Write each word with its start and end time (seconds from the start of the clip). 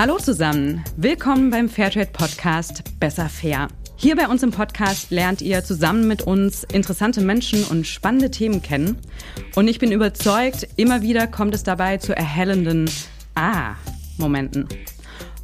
Hallo 0.00 0.16
zusammen, 0.16 0.84
willkommen 0.96 1.50
beim 1.50 1.68
Fairtrade 1.68 2.10
Podcast 2.12 2.84
Besser 3.00 3.28
Fair. 3.28 3.66
Hier 3.96 4.14
bei 4.14 4.28
uns 4.28 4.44
im 4.44 4.52
Podcast 4.52 5.10
lernt 5.10 5.42
ihr 5.42 5.64
zusammen 5.64 6.06
mit 6.06 6.22
uns 6.22 6.62
interessante 6.62 7.20
Menschen 7.20 7.64
und 7.64 7.84
spannende 7.84 8.30
Themen 8.30 8.62
kennen. 8.62 8.96
Und 9.56 9.66
ich 9.66 9.80
bin 9.80 9.90
überzeugt, 9.90 10.68
immer 10.76 11.02
wieder 11.02 11.26
kommt 11.26 11.52
es 11.52 11.64
dabei 11.64 11.96
zu 11.96 12.14
erhellenden 12.14 12.88
Ah-Momenten. 13.34 14.68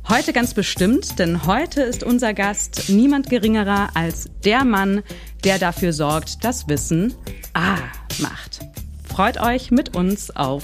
Heute 0.09 0.32
ganz 0.32 0.55
bestimmt, 0.55 1.18
denn 1.18 1.46
heute 1.46 1.82
ist 1.82 2.05
unser 2.05 2.32
Gast 2.32 2.91
niemand 2.91 3.30
geringerer 3.30 3.89
als 3.95 4.30
der 4.45 4.64
Mann, 4.64 5.02
der 5.43 5.59
dafür 5.59 5.93
sorgt, 5.93 6.45
dass 6.45 6.68
Wissen 6.68 7.12
Ah 7.55 7.78
macht. 8.20 8.61
Freut 9.02 9.41
euch 9.41 9.73
mit 9.73 9.97
uns 9.97 10.30
auf 10.30 10.62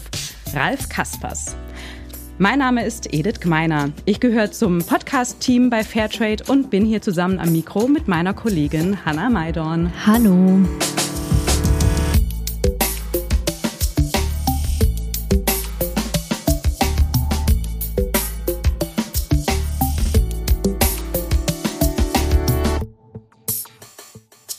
Ralf 0.55 0.89
Kaspers. 0.89 1.57
Mein 2.43 2.61
Name 2.61 2.87
ist 2.87 3.13
Edith 3.13 3.41
Gmeiner. 3.41 3.91
Ich 4.07 4.19
gehöre 4.19 4.51
zum 4.51 4.79
Podcast-Team 4.79 5.69
bei 5.69 5.85
Fairtrade 5.85 6.43
und 6.49 6.71
bin 6.71 6.87
hier 6.87 7.03
zusammen 7.03 7.39
am 7.39 7.53
Mikro 7.53 7.87
mit 7.87 8.09
meiner 8.09 8.33
Kollegin 8.33 9.05
Hanna 9.05 9.29
Maidorn. 9.29 9.93
Hallo. 10.07 10.61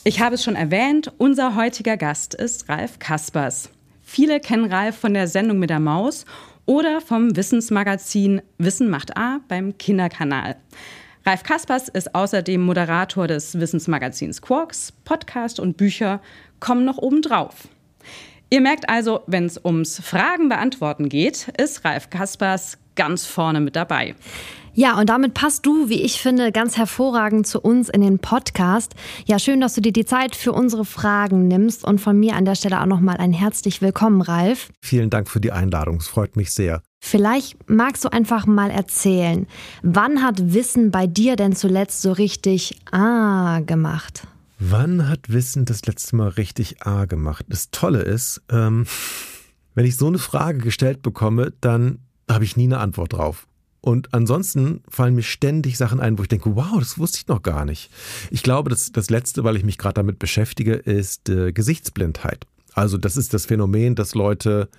Ich 0.04 0.22
habe 0.22 0.36
es 0.36 0.44
schon 0.44 0.56
erwähnt, 0.56 1.12
unser 1.18 1.56
heutiger 1.56 1.98
Gast 1.98 2.36
ist 2.36 2.70
Ralf 2.70 3.00
Kaspers. 3.00 3.70
Viele 4.04 4.40
kennen 4.40 4.66
Ralf 4.72 4.98
von 4.98 5.16
der 5.16 5.28
Sendung 5.28 5.58
mit 5.58 5.72
der 5.72 5.80
Maus 5.80 6.26
oder 6.66 7.02
vom 7.02 7.36
Wissensmagazin 7.36 8.42
Wissen 8.58 8.90
macht 8.90 9.18
A 9.18 9.40
beim 9.48 9.78
Kinderkanal. 9.78 10.56
Ralf 11.26 11.44
Kaspers 11.44 11.88
ist 11.88 12.16
außerdem 12.16 12.62
Moderator 12.62 13.28
des 13.28 13.60
Wissensmagazins 13.60 14.42
Quarks, 14.42 14.92
Podcast 15.04 15.60
und 15.60 15.78
Bücher 15.78 16.22
kommen 16.60 16.84
noch 16.84 16.98
obendrauf. 16.98 17.68
Ihr 18.50 18.62
merkt 18.62 18.90
also, 18.90 19.22
wenn 19.28 19.46
es 19.46 19.64
ums 19.64 20.00
Fragen 20.00 20.50
beantworten 20.50 21.10
geht, 21.10 21.48
ist 21.58 21.86
Ralf 21.86 22.10
Kaspers 22.10 22.78
ganz 22.96 23.26
vorne 23.26 23.62
mit 23.62 23.76
dabei. 23.76 24.16
Ja, 24.74 24.98
und 24.98 25.10
damit 25.10 25.34
passt 25.34 25.66
du, 25.66 25.90
wie 25.90 26.02
ich 26.02 26.22
finde, 26.22 26.54
ganz 26.54 26.78
hervorragend 26.78 27.46
zu 27.46 27.60
uns 27.60 27.90
in 27.90 28.00
den 28.00 28.20
Podcast. 28.20 28.96
Ja, 29.26 29.38
schön, 29.38 29.60
dass 29.60 29.74
du 29.74 29.82
dir 29.82 29.92
die 29.92 30.06
Zeit 30.06 30.34
für 30.34 30.54
unsere 30.54 30.86
Fragen 30.86 31.50
nimmst 31.50 31.84
und 31.84 32.00
von 32.00 32.18
mir 32.18 32.36
an 32.36 32.46
der 32.46 32.56
Stelle 32.56 32.80
auch 32.80 32.86
nochmal 32.86 33.18
ein 33.18 33.34
herzlich 33.34 33.82
willkommen, 33.82 34.22
Ralf. 34.22 34.70
Vielen 34.82 35.10
Dank 35.10 35.30
für 35.30 35.42
die 35.42 35.52
Einladung, 35.52 35.98
es 35.98 36.08
freut 36.08 36.38
mich 36.38 36.54
sehr. 36.54 36.82
Vielleicht 37.04 37.70
magst 37.70 38.06
du 38.06 38.10
einfach 38.14 38.46
mal 38.46 38.72
erzählen, 38.72 39.46
wann 39.84 40.24
hat 40.24 40.54
Wissen 40.54 40.90
bei 40.90 41.06
dir 41.06 41.36
denn 41.36 41.54
zuletzt 41.54 42.02
so 42.02 42.14
richtig 42.14 42.80
Ah 42.92 43.60
gemacht? 43.60 44.26
Wann 44.60 45.10
hat 45.10 45.28
Wissen 45.28 45.66
das 45.66 45.86
letzte 45.86 46.16
Mal 46.16 46.30
richtig 46.30 46.86
A 46.86 47.06
gemacht? 47.06 47.46
Das 47.50 47.72
Tolle 47.72 48.04
ist, 48.04 48.42
ähm, 48.50 48.86
wenn 49.76 49.86
ich 49.86 49.98
so 49.98 50.08
eine 50.08 50.20
Frage 50.20 50.60
gestellt 50.60 51.02
bekomme, 51.02 51.52
dann 51.60 52.00
habe 52.30 52.46
ich 52.46 52.56
nie 52.56 52.66
eine 52.66 52.78
Antwort 52.78 53.14
drauf. 53.14 53.48
Und 53.82 54.14
ansonsten 54.14 54.84
fallen 54.88 55.16
mir 55.16 55.24
ständig 55.24 55.78
Sachen 55.78 56.00
ein, 56.00 56.18
wo 56.18 56.22
ich 56.22 56.30
denke, 56.30 56.56
wow, 56.56 56.78
das 56.78 57.00
wusste 57.00 57.18
ich 57.18 57.28
noch 57.28 57.42
gar 57.42 57.66
nicht. 57.66 57.90
Ich 58.30 58.44
glaube, 58.44 58.70
das, 58.70 58.92
das 58.92 59.10
Letzte, 59.10 59.44
weil 59.44 59.58
ich 59.58 59.64
mich 59.64 59.80
gerade 59.80 59.96
damit 59.96 60.20
beschäftige, 60.20 60.76
ist 60.76 61.30
äh, 61.30 61.52
Gesichtsblindheit. 61.52 62.46
Also 62.74 62.98
das 62.98 63.18
ist 63.18 63.34
das 63.34 63.48
Phänomen, 63.48 63.96
dass 63.96 64.14
Leute 64.14 64.70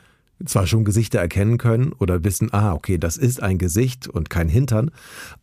zwar 0.45 0.67
schon 0.67 0.85
Gesichter 0.85 1.19
erkennen 1.21 1.59
können 1.59 1.93
oder 1.93 2.25
wissen, 2.25 2.53
ah, 2.53 2.73
okay, 2.73 2.99
das 2.99 3.17
ist 3.17 3.43
ein 3.43 3.59
Gesicht 3.59 4.09
und 4.09 4.31
kein 4.31 4.49
Hintern, 4.49 4.91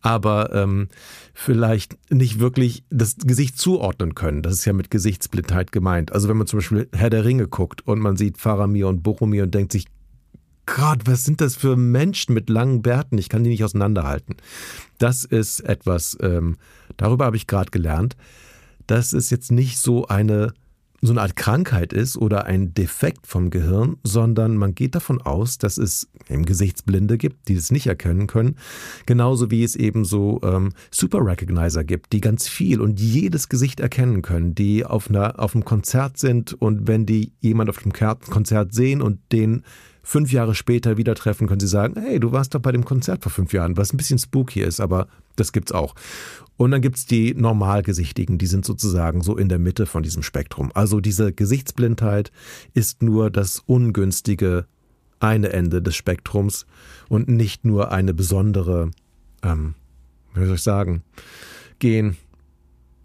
aber 0.00 0.52
ähm, 0.52 0.88
vielleicht 1.32 1.96
nicht 2.10 2.38
wirklich 2.38 2.84
das 2.90 3.16
Gesicht 3.16 3.58
zuordnen 3.58 4.14
können. 4.14 4.42
Das 4.42 4.54
ist 4.54 4.64
ja 4.64 4.72
mit 4.72 4.90
Gesichtsblindheit 4.90 5.72
gemeint. 5.72 6.12
Also 6.12 6.28
wenn 6.28 6.36
man 6.36 6.46
zum 6.46 6.58
Beispiel 6.58 6.88
Herr 6.92 7.10
der 7.10 7.24
Ringe 7.24 7.48
guckt 7.48 7.86
und 7.86 8.00
man 8.00 8.16
sieht 8.16 8.38
Faramir 8.38 8.88
und 8.88 9.02
Boromir 9.02 9.44
und 9.44 9.54
denkt 9.54 9.72
sich, 9.72 9.86
Gott, 10.66 11.00
was 11.04 11.24
sind 11.24 11.40
das 11.40 11.56
für 11.56 11.76
Menschen 11.76 12.34
mit 12.34 12.48
langen 12.48 12.82
Bärten? 12.82 13.18
Ich 13.18 13.28
kann 13.28 13.42
die 13.42 13.50
nicht 13.50 13.64
auseinanderhalten. 13.64 14.36
Das 14.98 15.24
ist 15.24 15.60
etwas, 15.60 16.16
ähm, 16.20 16.56
darüber 16.96 17.24
habe 17.26 17.36
ich 17.36 17.46
gerade 17.46 17.70
gelernt, 17.70 18.16
dass 18.86 19.12
es 19.12 19.30
jetzt 19.30 19.50
nicht 19.50 19.78
so 19.78 20.06
eine 20.06 20.52
so 21.02 21.12
eine 21.12 21.22
Art 21.22 21.36
Krankheit 21.36 21.92
ist 21.92 22.16
oder 22.16 22.44
ein 22.44 22.74
Defekt 22.74 23.26
vom 23.26 23.50
Gehirn, 23.50 23.96
sondern 24.04 24.56
man 24.56 24.74
geht 24.74 24.94
davon 24.94 25.20
aus, 25.20 25.56
dass 25.56 25.78
es 25.78 26.08
eben 26.28 26.44
Gesichtsblinde 26.44 27.16
gibt, 27.16 27.48
die 27.48 27.54
es 27.54 27.70
nicht 27.70 27.86
erkennen 27.86 28.26
können, 28.26 28.56
genauso 29.06 29.50
wie 29.50 29.64
es 29.64 29.76
eben 29.76 30.04
so 30.04 30.40
ähm, 30.42 30.72
Super 30.90 31.24
Recognizer 31.24 31.84
gibt, 31.84 32.12
die 32.12 32.20
ganz 32.20 32.48
viel 32.48 32.80
und 32.80 33.00
jedes 33.00 33.48
Gesicht 33.48 33.80
erkennen 33.80 34.20
können, 34.22 34.54
die 34.54 34.84
auf, 34.84 35.08
einer, 35.08 35.40
auf 35.40 35.54
einem 35.54 35.64
Konzert 35.64 36.18
sind 36.18 36.52
und 36.52 36.86
wenn 36.86 37.06
die 37.06 37.32
jemand 37.40 37.70
auf 37.70 37.78
dem 37.78 37.92
Konzert 37.92 38.74
sehen 38.74 39.00
und 39.00 39.20
den 39.32 39.64
fünf 40.10 40.32
Jahre 40.32 40.56
später 40.56 40.96
wieder 40.96 41.14
treffen, 41.14 41.46
können 41.46 41.60
sie 41.60 41.68
sagen, 41.68 41.94
hey, 42.00 42.18
du 42.18 42.32
warst 42.32 42.52
doch 42.52 42.60
bei 42.60 42.72
dem 42.72 42.84
Konzert 42.84 43.22
vor 43.22 43.30
fünf 43.30 43.52
Jahren, 43.52 43.76
was 43.76 43.92
ein 43.92 43.96
bisschen 43.96 44.18
spooky 44.18 44.60
ist, 44.60 44.80
aber 44.80 45.06
das 45.36 45.52
gibt's 45.52 45.70
auch. 45.70 45.94
Und 46.56 46.72
dann 46.72 46.80
gibt's 46.80 47.06
die 47.06 47.32
Normalgesichtigen, 47.32 48.36
die 48.36 48.46
sind 48.48 48.64
sozusagen 48.64 49.22
so 49.22 49.36
in 49.36 49.48
der 49.48 49.60
Mitte 49.60 49.86
von 49.86 50.02
diesem 50.02 50.24
Spektrum. 50.24 50.72
Also 50.74 51.00
diese 51.00 51.32
Gesichtsblindheit 51.32 52.32
ist 52.74 53.04
nur 53.04 53.30
das 53.30 53.62
ungünstige 53.66 54.66
eine 55.20 55.52
Ende 55.52 55.80
des 55.80 55.94
Spektrums 55.94 56.66
und 57.08 57.28
nicht 57.28 57.64
nur 57.64 57.92
eine 57.92 58.12
besondere, 58.12 58.90
ähm, 59.44 59.74
wie 60.34 60.44
soll 60.44 60.56
ich 60.56 60.62
sagen, 60.62 61.04
Gen, 61.78 62.16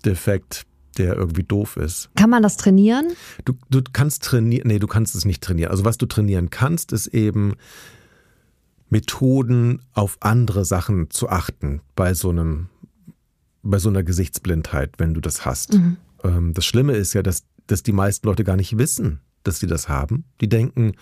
Defekt, 0.04 0.66
der 0.98 1.16
irgendwie 1.16 1.44
doof 1.44 1.78
ist. 1.78 2.10
Kann 2.16 2.30
man 2.30 2.44
das 2.44 2.58
trainieren? 2.58 3.14
Du, 3.44 3.54
du 3.70 3.82
kannst 3.92 4.24
trainieren, 4.24 4.68
nee, 4.68 4.80
du 4.80 4.88
kannst 4.88 5.16
es 5.16 5.26
nicht 5.26 5.44
trainieren. 5.44 5.72
Also 5.72 5.86
was 5.86 5.98
du 5.98 6.06
trainieren 6.06 6.50
kannst, 6.50 6.92
ist 6.92 7.08
eben 7.08 7.54
Methoden 8.90 9.82
auf 9.94 10.18
andere 10.22 10.66
Sachen 10.66 11.10
zu 11.10 11.30
achten 11.30 11.82
bei 11.96 12.14
so 12.14 12.30
einem, 12.30 12.68
bei 13.64 13.80
so 13.80 13.90
einer 13.90 14.04
Gesichtsblindheit, 14.04 14.94
wenn 14.98 15.14
du 15.14 15.22
das 15.22 15.46
hast. 15.46 15.74
Mhm. 15.74 15.98
Ähm, 16.24 16.54
das 16.54 16.66
Schlimme 16.66 16.94
ist 16.94 17.14
ja, 17.14 17.24
dass, 17.24 17.44
dass 17.68 17.84
die 17.84 17.92
meisten 17.92 18.28
Leute 18.28 18.44
gar 18.44 18.56
nicht 18.56 18.78
wissen, 18.78 19.20
dass 19.44 19.60
sie 19.60 19.68
das 19.68 19.90
haben. 19.90 20.26
Die 20.42 20.50
denken, 20.50 20.94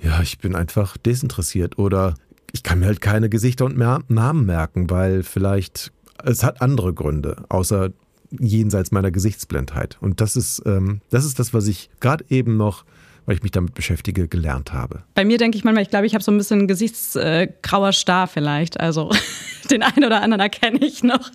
ja, 0.00 0.22
ich 0.22 0.38
bin 0.38 0.54
einfach 0.54 0.96
desinteressiert 0.96 1.78
oder 1.78 2.14
ich 2.52 2.62
kann 2.62 2.80
mir 2.80 2.86
halt 2.86 3.00
keine 3.00 3.28
Gesichter 3.28 3.64
und 3.64 3.76
Namen 3.76 4.46
merken, 4.46 4.90
weil 4.90 5.22
vielleicht 5.22 5.92
es 6.24 6.44
hat 6.44 6.62
andere 6.62 6.94
Gründe, 6.94 7.44
außer 7.48 7.90
jenseits 8.38 8.92
meiner 8.92 9.10
Gesichtsblindheit. 9.10 9.98
Und 10.00 10.20
das 10.20 10.36
ist, 10.36 10.62
ähm, 10.66 11.00
das 11.10 11.24
ist 11.24 11.38
das, 11.38 11.52
was 11.54 11.66
ich 11.66 11.90
gerade 12.00 12.24
eben 12.28 12.56
noch 12.56 12.84
weil 13.26 13.36
ich 13.36 13.42
mich 13.42 13.52
damit 13.52 13.74
beschäftige, 13.74 14.28
gelernt 14.28 14.72
habe. 14.72 15.02
Bei 15.14 15.24
mir 15.24 15.38
denke 15.38 15.56
ich 15.56 15.64
manchmal, 15.64 15.82
ich 15.82 15.90
glaube, 15.90 16.06
ich 16.06 16.14
habe 16.14 16.24
so 16.24 16.32
ein 16.32 16.38
bisschen 16.38 16.66
gesichtsgrauer 16.66 17.88
äh, 17.88 17.92
Star 17.92 18.26
vielleicht. 18.26 18.80
Also 18.80 19.10
den 19.70 19.82
einen 19.82 20.04
oder 20.04 20.22
anderen 20.22 20.40
erkenne 20.40 20.84
ich 20.84 21.02
noch. 21.02 21.30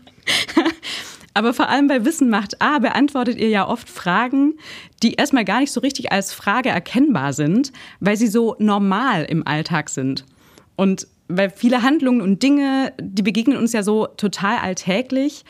Aber 1.34 1.54
vor 1.54 1.70
allem 1.70 1.88
bei 1.88 2.04
Wissen 2.04 2.30
macht 2.30 2.62
A 2.62 2.80
beantwortet 2.80 3.38
ihr 3.38 3.50
ja 3.50 3.68
oft 3.68 3.90
Fragen, 3.90 4.56
die 5.04 5.14
erstmal 5.14 5.46
gar 5.46 5.60
nicht 5.60 5.72
so 5.72 5.80
richtig 5.82 6.12
als 6.12 6.34
Frage 6.34 6.70
erkennbar 6.70 7.32
sind, 7.32 7.72
weil 8.00 8.18
sie 8.18 8.28
so 8.28 8.56
normal 8.58 9.24
im 9.26 9.46
Alltag 9.46 9.90
sind. 9.90 10.26
Und 10.76 11.08
weil 11.28 11.52
viele 11.52 11.84
Handlungen 11.84 12.22
und 12.22 12.42
Dinge, 12.42 12.92
die 13.00 13.22
begegnen 13.22 13.58
uns 13.58 13.72
ja 13.74 13.84
so 13.84 14.08
total 14.08 14.58
alltäglich 14.58 15.46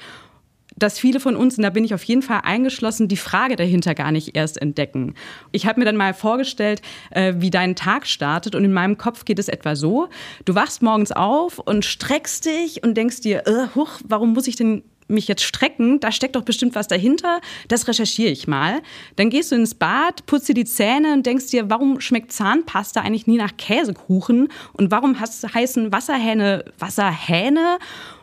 dass 0.78 1.00
viele 1.00 1.20
von 1.20 1.36
uns, 1.36 1.58
und 1.58 1.64
da 1.64 1.70
bin 1.70 1.84
ich 1.84 1.94
auf 1.94 2.04
jeden 2.04 2.22
Fall 2.22 2.42
eingeschlossen, 2.44 3.08
die 3.08 3.18
Frage 3.18 3.56
dahinter 3.56 3.96
gar 3.96 4.12
nicht 4.12 4.35
erst 4.35 4.62
entdecken. 4.62 5.16
Ich 5.52 5.66
habe 5.66 5.79
mir 5.79 5.85
dann 5.85 5.97
mal 5.97 6.14
vorgestellt, 6.14 6.82
äh, 7.12 7.34
wie 7.38 7.50
dein 7.50 7.76
Tag 7.76 8.08
startet 8.08 8.56
und 8.56 8.64
in 8.64 8.74
meinem 8.74 8.97
Kopf 8.97 9.26
geht 9.26 9.40
es 9.40 9.47
etwa 9.47 9.76
so, 9.76 10.09
du 10.46 10.56
wachst 10.56 10.82
morgens 10.82 11.12
auf 11.12 11.59
und 11.59 11.85
streckst 11.85 12.46
dich 12.46 12.84
und 12.84 12.96
denkst 12.96 13.22
dir, 13.22 13.47
äh, 13.47 13.76
huch, 13.76 14.00
warum 14.08 14.34
muss 14.34 14.47
ich 14.47 14.56
denn 14.56 14.84
mich 15.08 15.28
jetzt 15.28 15.44
strecken, 15.44 16.00
da 16.00 16.12
steckt 16.12 16.35
doch 16.35 16.44
bestimmt 16.44 16.76
was 16.76 16.88
dahinter, 16.88 17.40
das 17.68 17.88
recherchiere 17.88 18.30
ich 18.30 18.47
mal. 18.47 18.82
Dann 19.16 19.30
gehst 19.30 19.52
du 19.52 19.56
ins 19.56 19.76
Bad, 19.76 20.26
putzt 20.26 20.50
dir 20.50 20.53
die 20.53 20.66
Zähne 20.66 21.14
und 21.14 21.26
denkst 21.26 21.47
dir, 21.47 21.70
warum 21.70 22.02
schmeckt 22.02 22.32
Zahnpasta 22.32 23.02
eigentlich 23.02 23.28
nie 23.28 23.38
nach 23.38 23.56
Käsekuchen 23.58 24.50
und 24.73 24.91
warum 24.91 25.20
hast, 25.20 25.53
heißen 25.53 25.91
Wasserhähne 25.91 26.66
Wasserhähne? 26.78 27.80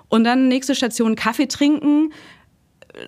Und 0.09 0.25
dann 0.25 0.49
nächste 0.49 0.75
Station 0.75 1.17
Kaffee 1.17 1.49
trinken, 1.49 2.13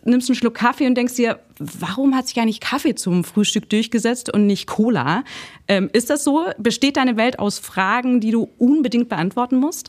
nimmst 0.05 0.29
einen 0.29 0.37
Schluck 0.37 0.55
Kaffee 0.55 0.87
und 0.87 0.95
denkst 0.95 1.15
dir, 1.15 1.41
warum 1.59 2.15
hat 2.15 2.29
sich 2.29 2.39
eigentlich 2.39 2.61
Kaffee 2.61 2.95
zum 2.95 3.25
Frühstück 3.25 3.69
durchgesetzt 3.71 4.33
und 4.33 4.47
nicht 4.47 4.67
Cola? 4.67 5.25
Ähm, 5.69 5.91
ist 5.93 6.11
das 6.11 6.25
so? 6.25 6.47
Besteht 6.59 6.97
deine 6.97 7.17
Welt 7.17 7.39
aus 7.39 7.59
Fragen, 7.59 8.21
die 8.21 8.31
du 8.31 8.49
unbedingt 8.59 9.09
beantworten 9.09 9.57
musst? 9.57 9.89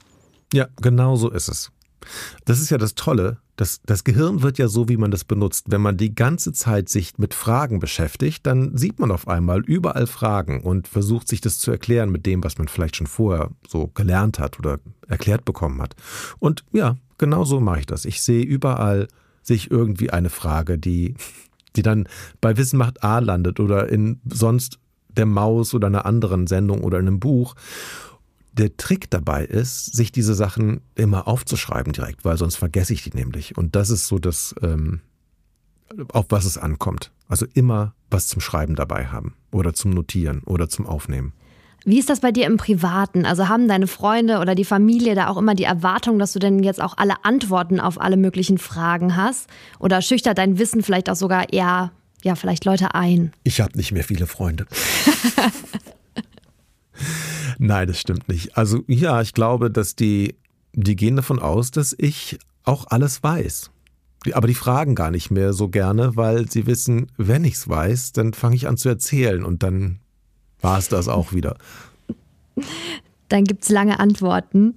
Ja, 0.54 0.68
genau 0.82 1.16
so 1.16 1.30
ist 1.30 1.50
es. 1.50 1.72
Das 2.46 2.60
ist 2.60 2.70
ja 2.70 2.78
das 2.78 2.96
Tolle, 2.96 3.40
Das, 3.58 3.82
das 3.84 4.04
Gehirn 4.04 4.44
wird 4.44 4.60
ja 4.60 4.68
so, 4.68 4.88
wie 4.88 4.98
man 4.98 5.10
das 5.10 5.24
benutzt. 5.24 5.66
Wenn 5.70 5.82
man 5.82 5.98
die 5.98 6.14
ganze 6.14 6.54
Zeit 6.54 6.90
sich 6.90 7.18
mit 7.18 7.34
Fragen 7.34 7.80
beschäftigt, 7.80 8.46
dann 8.46 8.78
sieht 8.78 9.00
man 9.00 9.12
auf 9.12 9.28
einmal 9.28 9.62
überall 9.66 10.06
Fragen 10.06 10.62
und 10.62 10.88
versucht 10.88 11.28
sich 11.28 11.42
das 11.42 11.58
zu 11.58 11.72
erklären 11.72 12.12
mit 12.12 12.28
dem, 12.28 12.44
was 12.44 12.60
man 12.60 12.68
vielleicht 12.68 12.96
schon 12.96 13.08
vorher 13.08 13.50
so 13.68 13.88
gelernt 13.88 14.38
hat 14.38 14.60
oder 14.60 14.80
erklärt 15.08 15.44
bekommen 15.44 15.82
hat. 15.82 15.96
Und 16.38 16.64
ja, 16.72 16.98
genau 17.18 17.46
so 17.46 17.60
mache 17.60 17.80
ich 17.80 17.86
das. 17.88 18.06
Ich 18.06 18.22
sehe 18.22 18.44
überall 18.44 19.08
sich 19.48 19.72
irgendwie 19.72 20.12
eine 20.12 20.30
Frage, 20.30 20.78
die, 20.78 21.16
die 21.76 21.82
dann 21.82 22.08
bei 22.42 22.58
Wissen 22.58 22.78
macht 22.78 23.04
A 23.04 23.20
landet 23.20 23.60
oder 23.60 23.90
in 23.90 24.20
sonst 24.26 24.80
der 25.10 25.26
Maus 25.26 25.74
oder 25.74 25.88
einer 25.88 26.06
anderen 26.06 26.48
Sendung 26.48 26.84
oder 26.84 27.00
in 27.00 27.08
einem 27.08 27.20
Buch 27.20 27.56
der 28.52 28.76
Trick 28.76 29.10
dabei 29.10 29.46
ist, 29.46 29.96
sich 29.96 30.12
diese 30.12 30.34
Sachen 30.34 30.82
immer 30.96 31.28
aufzuschreiben 31.28 31.94
direkt, 31.94 32.26
weil 32.26 32.38
sonst 32.38 32.56
vergesse 32.56 32.94
ich 32.94 33.04
die 33.04 33.16
nämlich. 33.16 33.58
Und 33.58 33.76
das 33.76 33.90
ist 33.90 34.08
so 34.08 34.18
das, 34.20 34.56
ähm, 34.62 35.02
auf 36.10 36.26
was 36.30 36.46
es 36.46 36.58
ankommt. 36.58 37.12
Also 37.28 37.46
immer 37.54 37.94
was 38.10 38.28
zum 38.28 38.42
Schreiben 38.42 38.76
dabei 38.76 39.08
haben 39.08 39.36
oder 39.52 39.74
zum 39.74 39.92
Notieren 39.92 40.42
oder 40.44 40.70
zum 40.70 40.88
Aufnehmen. 40.88 41.34
Wie 41.88 42.00
ist 42.00 42.10
das 42.10 42.20
bei 42.20 42.34
dir 42.34 42.48
im 42.48 42.58
Privaten? 42.58 43.26
Also 43.26 43.48
haben 43.48 43.70
deine 43.70 43.88
Freunde 43.88 44.40
oder 44.40 44.56
die 44.56 44.66
Familie 44.66 45.16
da 45.16 45.30
auch 45.30 45.38
immer 45.38 45.56
die 45.56 45.64
Erwartung, 45.64 46.20
dass 46.20 46.34
du 46.34 46.40
denn 46.40 46.62
jetzt 46.62 46.82
auch 46.82 46.98
alle 46.98 47.24
Antworten 47.24 47.80
auf 47.80 48.02
alle 48.02 48.18
möglichen 48.18 48.58
Fragen 48.58 49.16
hast? 49.16 49.50
Oder 49.80 50.02
schüchtert 50.02 50.38
dein 50.38 50.60
Wissen 50.60 50.84
vielleicht 50.84 51.10
auch 51.10 51.16
sogar 51.16 51.54
eher, 51.54 51.94
ja, 52.26 52.36
vielleicht 52.36 52.66
Leute 52.66 52.94
ein? 52.94 53.32
Ich 53.44 53.62
habe 53.62 53.78
nicht 53.78 53.94
mehr 53.94 54.04
viele 54.04 54.28
Freunde. 54.28 54.66
Nein, 57.58 57.88
das 57.88 58.02
stimmt 58.02 58.28
nicht. 58.28 58.58
Also 58.58 58.84
ja, 58.88 59.22
ich 59.22 59.34
glaube, 59.34 59.72
dass 59.72 59.96
die, 59.96 60.36
die 60.74 60.98
gehen 60.98 61.16
davon 61.16 61.40
aus, 61.40 61.72
dass 61.72 61.96
ich 61.98 62.38
auch 62.66 62.88
alles 62.90 63.24
weiß. 63.24 63.72
Aber 64.34 64.48
die 64.48 64.56
fragen 64.56 64.94
gar 64.94 65.10
nicht 65.10 65.32
mehr 65.32 65.54
so 65.54 65.70
gerne, 65.70 66.18
weil 66.18 66.52
sie 66.52 66.68
wissen, 66.68 67.10
wenn 67.16 67.46
ich 67.46 67.54
es 67.54 67.70
weiß, 67.70 68.12
dann 68.12 68.34
fange 68.34 68.58
ich 68.58 68.68
an 68.68 68.76
zu 68.76 68.90
erzählen 68.90 69.46
und 69.46 69.64
dann 69.64 70.02
war 70.62 70.78
es 70.78 70.90
das 70.90 71.08
auch 71.08 71.34
wieder 71.34 71.58
dann 73.30 73.44
gibt 73.44 73.64
es 73.64 73.70
lange 73.70 74.00
Antworten. 74.00 74.76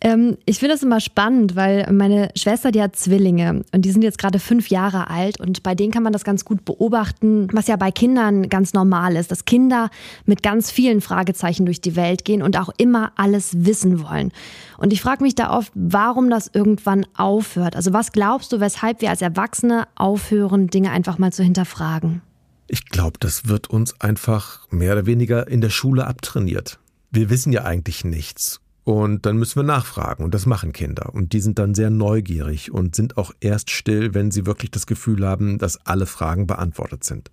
Ähm, 0.00 0.36
ich 0.46 0.58
finde 0.58 0.74
das 0.74 0.82
immer 0.82 1.00
spannend, 1.00 1.56
weil 1.56 1.90
meine 1.92 2.30
Schwester, 2.36 2.72
die 2.72 2.82
hat 2.82 2.96
Zwillinge 2.96 3.64
und 3.72 3.84
die 3.84 3.90
sind 3.90 4.02
jetzt 4.02 4.18
gerade 4.18 4.38
fünf 4.38 4.68
Jahre 4.68 5.10
alt 5.10 5.40
und 5.40 5.62
bei 5.62 5.74
denen 5.74 5.92
kann 5.92 6.02
man 6.02 6.12
das 6.12 6.24
ganz 6.24 6.44
gut 6.44 6.64
beobachten, 6.64 7.48
was 7.52 7.68
ja 7.68 7.76
bei 7.76 7.90
Kindern 7.90 8.48
ganz 8.48 8.72
normal 8.72 9.16
ist, 9.16 9.30
dass 9.30 9.44
Kinder 9.44 9.90
mit 10.26 10.42
ganz 10.42 10.70
vielen 10.70 11.00
Fragezeichen 11.00 11.66
durch 11.66 11.80
die 11.80 11.96
Welt 11.96 12.24
gehen 12.24 12.42
und 12.42 12.58
auch 12.58 12.70
immer 12.76 13.12
alles 13.16 13.64
wissen 13.64 14.02
wollen. 14.02 14.32
Und 14.78 14.92
ich 14.92 15.00
frage 15.00 15.22
mich 15.22 15.34
da 15.34 15.56
oft, 15.56 15.72
warum 15.74 16.30
das 16.30 16.50
irgendwann 16.52 17.06
aufhört. 17.16 17.76
Also 17.76 17.92
was 17.92 18.12
glaubst 18.12 18.52
du, 18.52 18.60
weshalb 18.60 19.00
wir 19.00 19.10
als 19.10 19.22
Erwachsene 19.22 19.86
aufhören, 19.94 20.66
Dinge 20.68 20.90
einfach 20.90 21.18
mal 21.18 21.32
zu 21.32 21.44
hinterfragen? 21.44 22.22
Ich 22.66 22.86
glaube, 22.86 23.18
das 23.20 23.46
wird 23.46 23.68
uns 23.68 24.00
einfach 24.00 24.66
mehr 24.70 24.92
oder 24.92 25.06
weniger 25.06 25.48
in 25.48 25.60
der 25.60 25.70
Schule 25.70 26.06
abtrainiert 26.06 26.78
wir 27.14 27.30
wissen 27.30 27.52
ja 27.52 27.64
eigentlich 27.64 28.04
nichts. 28.04 28.60
Und 28.82 29.24
dann 29.24 29.38
müssen 29.38 29.56
wir 29.56 29.62
nachfragen. 29.62 30.24
Und 30.24 30.34
das 30.34 30.44
machen 30.44 30.72
Kinder. 30.72 31.14
Und 31.14 31.32
die 31.32 31.40
sind 31.40 31.58
dann 31.58 31.74
sehr 31.74 31.88
neugierig 31.88 32.70
und 32.70 32.94
sind 32.94 33.16
auch 33.16 33.32
erst 33.40 33.70
still, 33.70 34.12
wenn 34.12 34.30
sie 34.30 34.44
wirklich 34.44 34.70
das 34.70 34.86
Gefühl 34.86 35.26
haben, 35.26 35.58
dass 35.58 35.86
alle 35.86 36.04
Fragen 36.04 36.46
beantwortet 36.46 37.02
sind. 37.02 37.30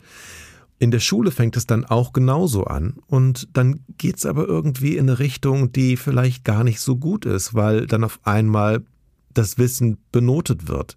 In 0.80 0.92
der 0.92 1.02
Schule 1.02 1.30
fängt 1.30 1.58
es 1.58 1.68
dann 1.68 1.84
auch 1.84 2.14
genauso 2.14 2.64
an. 2.64 2.96
Und 3.08 3.50
dann 3.54 3.82
geht 3.98 4.18
es 4.18 4.26
aber 4.26 4.48
irgendwie 4.48 4.96
in 4.96 5.10
eine 5.10 5.20
Richtung, 5.20 5.74
die 5.74 5.98
vielleicht 5.98 6.46
gar 6.46 6.64
nicht 6.64 6.80
so 6.80 6.96
gut 6.96 7.26
ist, 7.26 7.54
weil 7.54 7.86
dann 7.86 8.06
auf 8.06 8.20
einmal 8.24 8.84
das 9.34 9.58
Wissen 9.58 9.98
benotet 10.14 10.70
wird. 10.70 10.96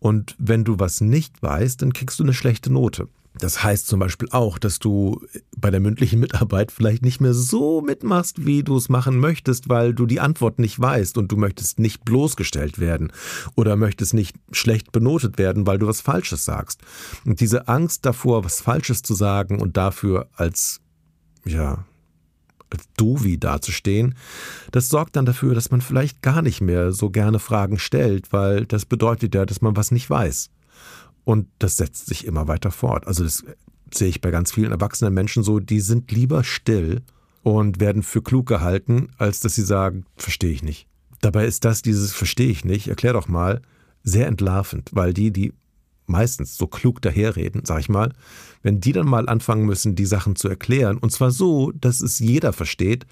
Und 0.00 0.36
wenn 0.38 0.64
du 0.64 0.78
was 0.78 1.00
nicht 1.00 1.42
weißt, 1.42 1.80
dann 1.80 1.94
kriegst 1.94 2.18
du 2.18 2.24
eine 2.24 2.34
schlechte 2.34 2.70
Note. 2.70 3.08
Das 3.38 3.62
heißt 3.62 3.86
zum 3.86 4.00
Beispiel 4.00 4.28
auch, 4.32 4.58
dass 4.58 4.78
du 4.78 5.20
bei 5.56 5.70
der 5.70 5.80
mündlichen 5.80 6.20
Mitarbeit 6.20 6.72
vielleicht 6.72 7.02
nicht 7.02 7.20
mehr 7.20 7.34
so 7.34 7.80
mitmachst, 7.80 8.44
wie 8.46 8.62
du 8.62 8.76
es 8.76 8.88
machen 8.88 9.18
möchtest, 9.18 9.68
weil 9.68 9.94
du 9.94 10.06
die 10.06 10.20
Antwort 10.20 10.58
nicht 10.58 10.78
weißt 10.78 11.16
und 11.18 11.30
du 11.30 11.36
möchtest 11.36 11.78
nicht 11.78 12.04
bloßgestellt 12.04 12.78
werden 12.78 13.12
oder 13.54 13.76
möchtest 13.76 14.14
nicht 14.14 14.36
schlecht 14.50 14.92
benotet 14.92 15.38
werden, 15.38 15.66
weil 15.66 15.78
du 15.78 15.86
was 15.86 16.00
Falsches 16.00 16.44
sagst. 16.44 16.80
Und 17.24 17.40
diese 17.40 17.68
Angst 17.68 18.04
davor, 18.04 18.44
was 18.44 18.60
Falsches 18.60 19.02
zu 19.02 19.14
sagen 19.14 19.60
und 19.60 19.76
dafür 19.76 20.28
als, 20.34 20.80
ja, 21.44 21.84
als 22.70 22.84
Dovi 22.96 23.38
dazustehen, 23.38 24.14
das 24.72 24.88
sorgt 24.88 25.16
dann 25.16 25.26
dafür, 25.26 25.54
dass 25.54 25.70
man 25.70 25.80
vielleicht 25.80 26.22
gar 26.22 26.42
nicht 26.42 26.60
mehr 26.60 26.92
so 26.92 27.10
gerne 27.10 27.38
Fragen 27.38 27.78
stellt, 27.78 28.32
weil 28.32 28.66
das 28.66 28.84
bedeutet 28.84 29.34
ja, 29.34 29.46
dass 29.46 29.62
man 29.62 29.76
was 29.76 29.90
nicht 29.90 30.10
weiß. 30.10 30.50
Und 31.28 31.46
das 31.58 31.76
setzt 31.76 32.06
sich 32.06 32.24
immer 32.24 32.48
weiter 32.48 32.70
fort. 32.70 33.06
Also 33.06 33.22
das 33.22 33.44
sehe 33.92 34.08
ich 34.08 34.22
bei 34.22 34.30
ganz 34.30 34.50
vielen 34.50 34.72
erwachsenen 34.72 35.12
Menschen 35.12 35.42
so, 35.42 35.60
die 35.60 35.80
sind 35.80 36.10
lieber 36.10 36.42
still 36.42 37.02
und 37.42 37.80
werden 37.80 38.02
für 38.02 38.22
klug 38.22 38.46
gehalten, 38.46 39.10
als 39.18 39.40
dass 39.40 39.54
sie 39.54 39.62
sagen, 39.62 40.06
verstehe 40.16 40.52
ich 40.52 40.62
nicht. 40.62 40.86
Dabei 41.20 41.44
ist 41.44 41.66
das, 41.66 41.82
dieses 41.82 42.14
verstehe 42.14 42.48
ich 42.48 42.64
nicht, 42.64 42.88
erklär 42.88 43.12
doch 43.12 43.28
mal, 43.28 43.60
sehr 44.02 44.26
entlarvend, 44.26 44.88
weil 44.94 45.12
die, 45.12 45.30
die 45.30 45.52
meistens 46.06 46.56
so 46.56 46.66
klug 46.66 47.02
daherreden, 47.02 47.60
sag 47.66 47.80
ich 47.80 47.90
mal, 47.90 48.14
wenn 48.62 48.80
die 48.80 48.92
dann 48.92 49.06
mal 49.06 49.28
anfangen 49.28 49.66
müssen, 49.66 49.96
die 49.96 50.06
Sachen 50.06 50.34
zu 50.34 50.48
erklären, 50.48 50.96
und 50.96 51.12
zwar 51.12 51.30
so, 51.30 51.72
dass 51.72 52.00
es 52.00 52.20
jeder 52.20 52.54
versteht, 52.54 53.04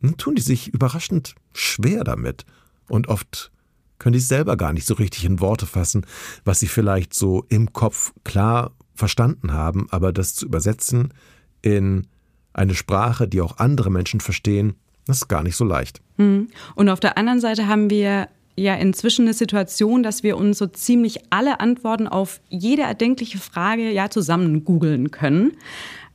dann 0.00 0.16
tun 0.16 0.36
die 0.36 0.42
sich 0.42 0.68
überraschend 0.68 1.34
schwer 1.54 2.04
damit. 2.04 2.44
Und 2.88 3.08
oft 3.08 3.50
können 3.98 4.14
die 4.14 4.20
selber 4.20 4.56
gar 4.56 4.72
nicht 4.72 4.86
so 4.86 4.94
richtig 4.94 5.24
in 5.24 5.40
Worte 5.40 5.66
fassen, 5.66 6.06
was 6.44 6.60
sie 6.60 6.68
vielleicht 6.68 7.14
so 7.14 7.44
im 7.48 7.72
Kopf 7.72 8.12
klar 8.24 8.72
verstanden 8.94 9.52
haben, 9.52 9.86
aber 9.90 10.12
das 10.12 10.34
zu 10.34 10.46
übersetzen 10.46 11.14
in 11.62 12.06
eine 12.52 12.74
Sprache, 12.74 13.28
die 13.28 13.40
auch 13.40 13.58
andere 13.58 13.90
Menschen 13.90 14.20
verstehen, 14.20 14.74
das 15.06 15.18
ist 15.18 15.28
gar 15.28 15.42
nicht 15.42 15.56
so 15.56 15.64
leicht. 15.64 16.00
Hm. 16.16 16.48
Und 16.74 16.88
auf 16.88 17.00
der 17.00 17.16
anderen 17.16 17.40
Seite 17.40 17.66
haben 17.66 17.88
wir 17.90 18.28
ja 18.56 18.74
inzwischen 18.74 19.22
eine 19.22 19.34
Situation, 19.34 20.02
dass 20.02 20.22
wir 20.22 20.36
uns 20.36 20.58
so 20.58 20.66
ziemlich 20.66 21.20
alle 21.30 21.60
Antworten 21.60 22.08
auf 22.08 22.40
jede 22.48 22.82
erdenkliche 22.82 23.38
Frage 23.38 23.90
ja 23.90 24.10
zusammen 24.10 24.64
googeln 24.64 25.10
können. 25.10 25.52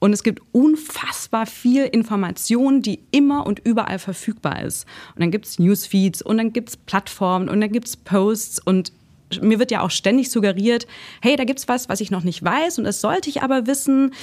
Und 0.03 0.11
es 0.11 0.23
gibt 0.23 0.41
unfassbar 0.51 1.45
viel 1.45 1.85
Information, 1.85 2.81
die 2.81 2.99
immer 3.11 3.47
und 3.47 3.61
überall 3.63 3.99
verfügbar 3.99 4.61
ist. 4.61 4.85
Und 5.15 5.21
dann 5.21 5.31
gibt 5.31 5.45
es 5.45 5.59
Newsfeeds 5.59 6.21
und 6.21 6.39
dann 6.39 6.51
gibt 6.51 6.67
es 6.67 6.75
Plattformen 6.75 7.47
und 7.47 7.61
dann 7.61 7.71
gibt 7.71 7.87
es 7.87 7.95
Posts 7.95 8.59
und 8.59 8.91
mir 9.41 9.59
wird 9.59 9.71
ja 9.71 9.79
auch 9.79 9.91
ständig 9.91 10.29
suggeriert, 10.29 10.87
hey, 11.21 11.37
da 11.37 11.45
gibt 11.45 11.59
es 11.59 11.69
was, 11.69 11.87
was 11.87 12.01
ich 12.01 12.11
noch 12.11 12.25
nicht 12.25 12.43
weiß 12.43 12.79
und 12.79 12.83
das 12.83 12.99
sollte 12.99 13.29
ich 13.29 13.43
aber 13.43 13.65
wissen. 13.65 14.13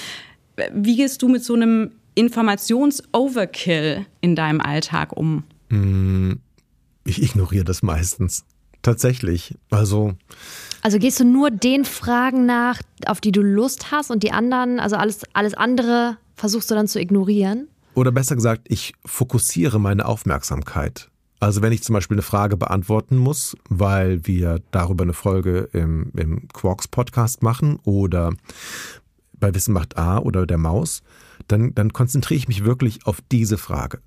Wie 0.75 0.96
gehst 0.96 1.22
du 1.22 1.28
mit 1.28 1.42
so 1.42 1.54
einem 1.54 1.92
Informations-Overkill 2.14 4.04
in 4.20 4.37
deinem 4.37 4.60
Alltag 4.60 5.16
um? 5.16 5.44
Hm, 5.70 6.40
ich 7.06 7.22
ignoriere 7.22 7.64
das 7.64 7.82
meistens. 7.82 8.44
Tatsächlich. 8.82 9.54
Also 9.70 10.12
also 10.82 10.99
gehst 10.99 11.20
du 11.20 11.25
nur 11.25 11.50
den 11.50 11.84
Fragen 11.84 12.46
nach, 12.46 12.80
auf 13.06 13.20
die 13.20 13.32
du 13.32 13.42
Lust 13.42 13.90
hast 13.90 14.10
und 14.10 14.22
die 14.22 14.32
anderen, 14.32 14.80
also 14.80 14.96
alles, 14.96 15.22
alles 15.32 15.54
andere 15.54 16.16
versuchst 16.34 16.70
du 16.70 16.75
dann 16.75 16.88
zu 16.88 17.00
ignorieren? 17.00 17.68
Oder 17.94 18.12
besser 18.12 18.34
gesagt, 18.34 18.66
ich 18.68 18.94
fokussiere 19.04 19.78
meine 19.78 20.06
Aufmerksamkeit. 20.06 21.10
Also 21.38 21.62
wenn 21.62 21.72
ich 21.72 21.82
zum 21.82 21.94
Beispiel 21.94 22.16
eine 22.16 22.22
Frage 22.22 22.56
beantworten 22.56 23.16
muss, 23.16 23.56
weil 23.68 24.26
wir 24.26 24.60
darüber 24.70 25.04
eine 25.04 25.14
Folge 25.14 25.68
im, 25.72 26.12
im 26.16 26.49
Quarks 26.49 26.87
Podcast 26.87 27.42
machen 27.42 27.78
oder 27.84 28.32
bei 29.32 29.54
Wissen 29.54 29.72
macht 29.72 29.96
A 29.96 30.18
oder 30.18 30.46
der 30.46 30.58
Maus, 30.58 31.02
dann, 31.49 31.75
dann 31.75 31.92
konzentriere 31.92 32.38
ich 32.38 32.49
mich 32.49 32.64
wirklich 32.64 33.06
auf 33.06 33.20
diese 33.32 33.56
Frage. 33.56 34.00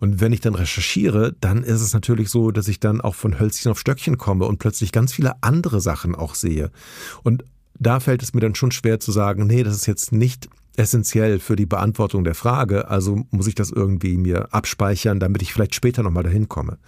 Und 0.00 0.20
wenn 0.20 0.32
ich 0.32 0.40
dann 0.40 0.54
recherchiere, 0.54 1.34
dann 1.40 1.62
ist 1.62 1.82
es 1.82 1.92
natürlich 1.92 2.30
so, 2.30 2.50
dass 2.50 2.68
ich 2.68 2.80
dann 2.80 3.00
auch 3.00 3.14
von 3.14 3.38
Hölzchen 3.38 3.70
auf 3.70 3.78
Stöckchen 3.78 4.18
komme 4.18 4.46
und 4.46 4.58
plötzlich 4.58 4.92
ganz 4.92 5.12
viele 5.12 5.42
andere 5.42 5.80
Sachen 5.80 6.14
auch 6.14 6.34
sehe. 6.34 6.70
Und 7.22 7.44
da 7.78 8.00
fällt 8.00 8.22
es 8.22 8.34
mir 8.34 8.40
dann 8.40 8.54
schon 8.54 8.72
schwer 8.72 8.98
zu 9.00 9.12
sagen, 9.12 9.46
nee, 9.46 9.62
das 9.62 9.76
ist 9.76 9.86
jetzt 9.86 10.12
nicht 10.12 10.48
essentiell 10.76 11.38
für 11.38 11.56
die 11.56 11.66
Beantwortung 11.66 12.24
der 12.24 12.34
Frage, 12.34 12.88
also 12.88 13.26
muss 13.30 13.46
ich 13.46 13.54
das 13.54 13.70
irgendwie 13.70 14.16
mir 14.16 14.52
abspeichern, 14.54 15.20
damit 15.20 15.42
ich 15.42 15.52
vielleicht 15.52 15.74
später 15.74 16.02
nochmal 16.02 16.22
dahin 16.22 16.48
komme. 16.48 16.78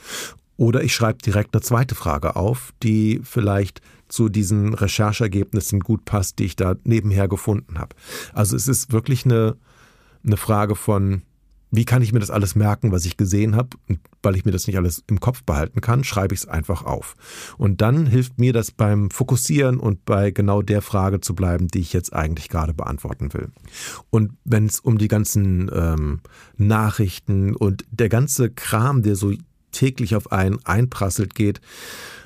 Oder 0.57 0.83
ich 0.83 0.95
schreibe 0.95 1.19
direkt 1.19 1.55
eine 1.55 1.63
zweite 1.63 1.95
Frage 1.95 2.37
auf, 2.37 2.73
die 2.83 3.21
vielleicht 3.25 3.81
zu 4.09 4.29
diesen 4.29 4.75
Recherchergebnissen 4.75 5.81
gut 5.81 6.05
passt, 6.05 6.39
die 6.39 6.45
ich 6.45 6.57
da 6.57 6.77
nebenher 6.85 7.29
gefunden 7.29 7.79
habe. 7.79 7.97
Also 8.33 8.57
es 8.57 8.69
ist 8.69 8.93
wirklich 8.93 9.25
eine, 9.25 9.57
eine 10.25 10.37
Frage 10.37 10.77
von 10.77 11.23
wie 11.75 11.87
kann 11.87 12.03
ich 12.03 12.13
mir 12.13 12.21
das 12.21 12.31
alles 12.31 12.55
merken, 12.55 12.93
was 12.93 13.07
ich 13.07 13.17
gesehen 13.17 13.57
habe? 13.57 13.71
Und 13.89 13.99
weil 14.23 14.37
ich 14.37 14.45
mir 14.45 14.53
das 14.53 14.67
nicht 14.67 14.77
alles 14.77 15.03
im 15.07 15.21
Kopf 15.21 15.43
behalten 15.43 15.81
kann, 15.81 16.05
schreibe 16.05 16.35
ich 16.35 16.43
es 16.43 16.49
einfach 16.49 16.85
auf. 16.85 17.15
Und 17.57 17.81
dann 17.81 18.07
hilft 18.07 18.39
mir 18.39 18.53
das 18.53 18.71
beim 18.71 19.11
Fokussieren 19.11 19.79
und 19.79 20.05
bei 20.05 20.31
genau 20.31 20.61
der 20.61 20.83
Frage 20.83 21.21
zu 21.21 21.35
bleiben, 21.35 21.69
die 21.69 21.81
ich 21.81 21.95
jetzt 21.95 22.13
eigentlich 22.13 22.51
gerade 22.51 22.75
beantworten 22.75 23.33
will. 23.33 23.51
Und 24.11 24.33
wenn 24.45 24.67
es 24.67 24.81
um 24.81 24.99
die 24.99 25.09
ganzen 25.09 25.71
ähm, 25.75 26.21
Nachrichten 26.59 27.57
und 27.57 27.87
der 27.91 28.11
ganze 28.11 28.51
Kram, 28.51 29.03
der 29.03 29.17
so 29.17 29.33
täglich 29.73 30.15
auf 30.15 30.31
einen 30.31 30.59
einprasselt 30.67 31.35
geht, 31.35 31.63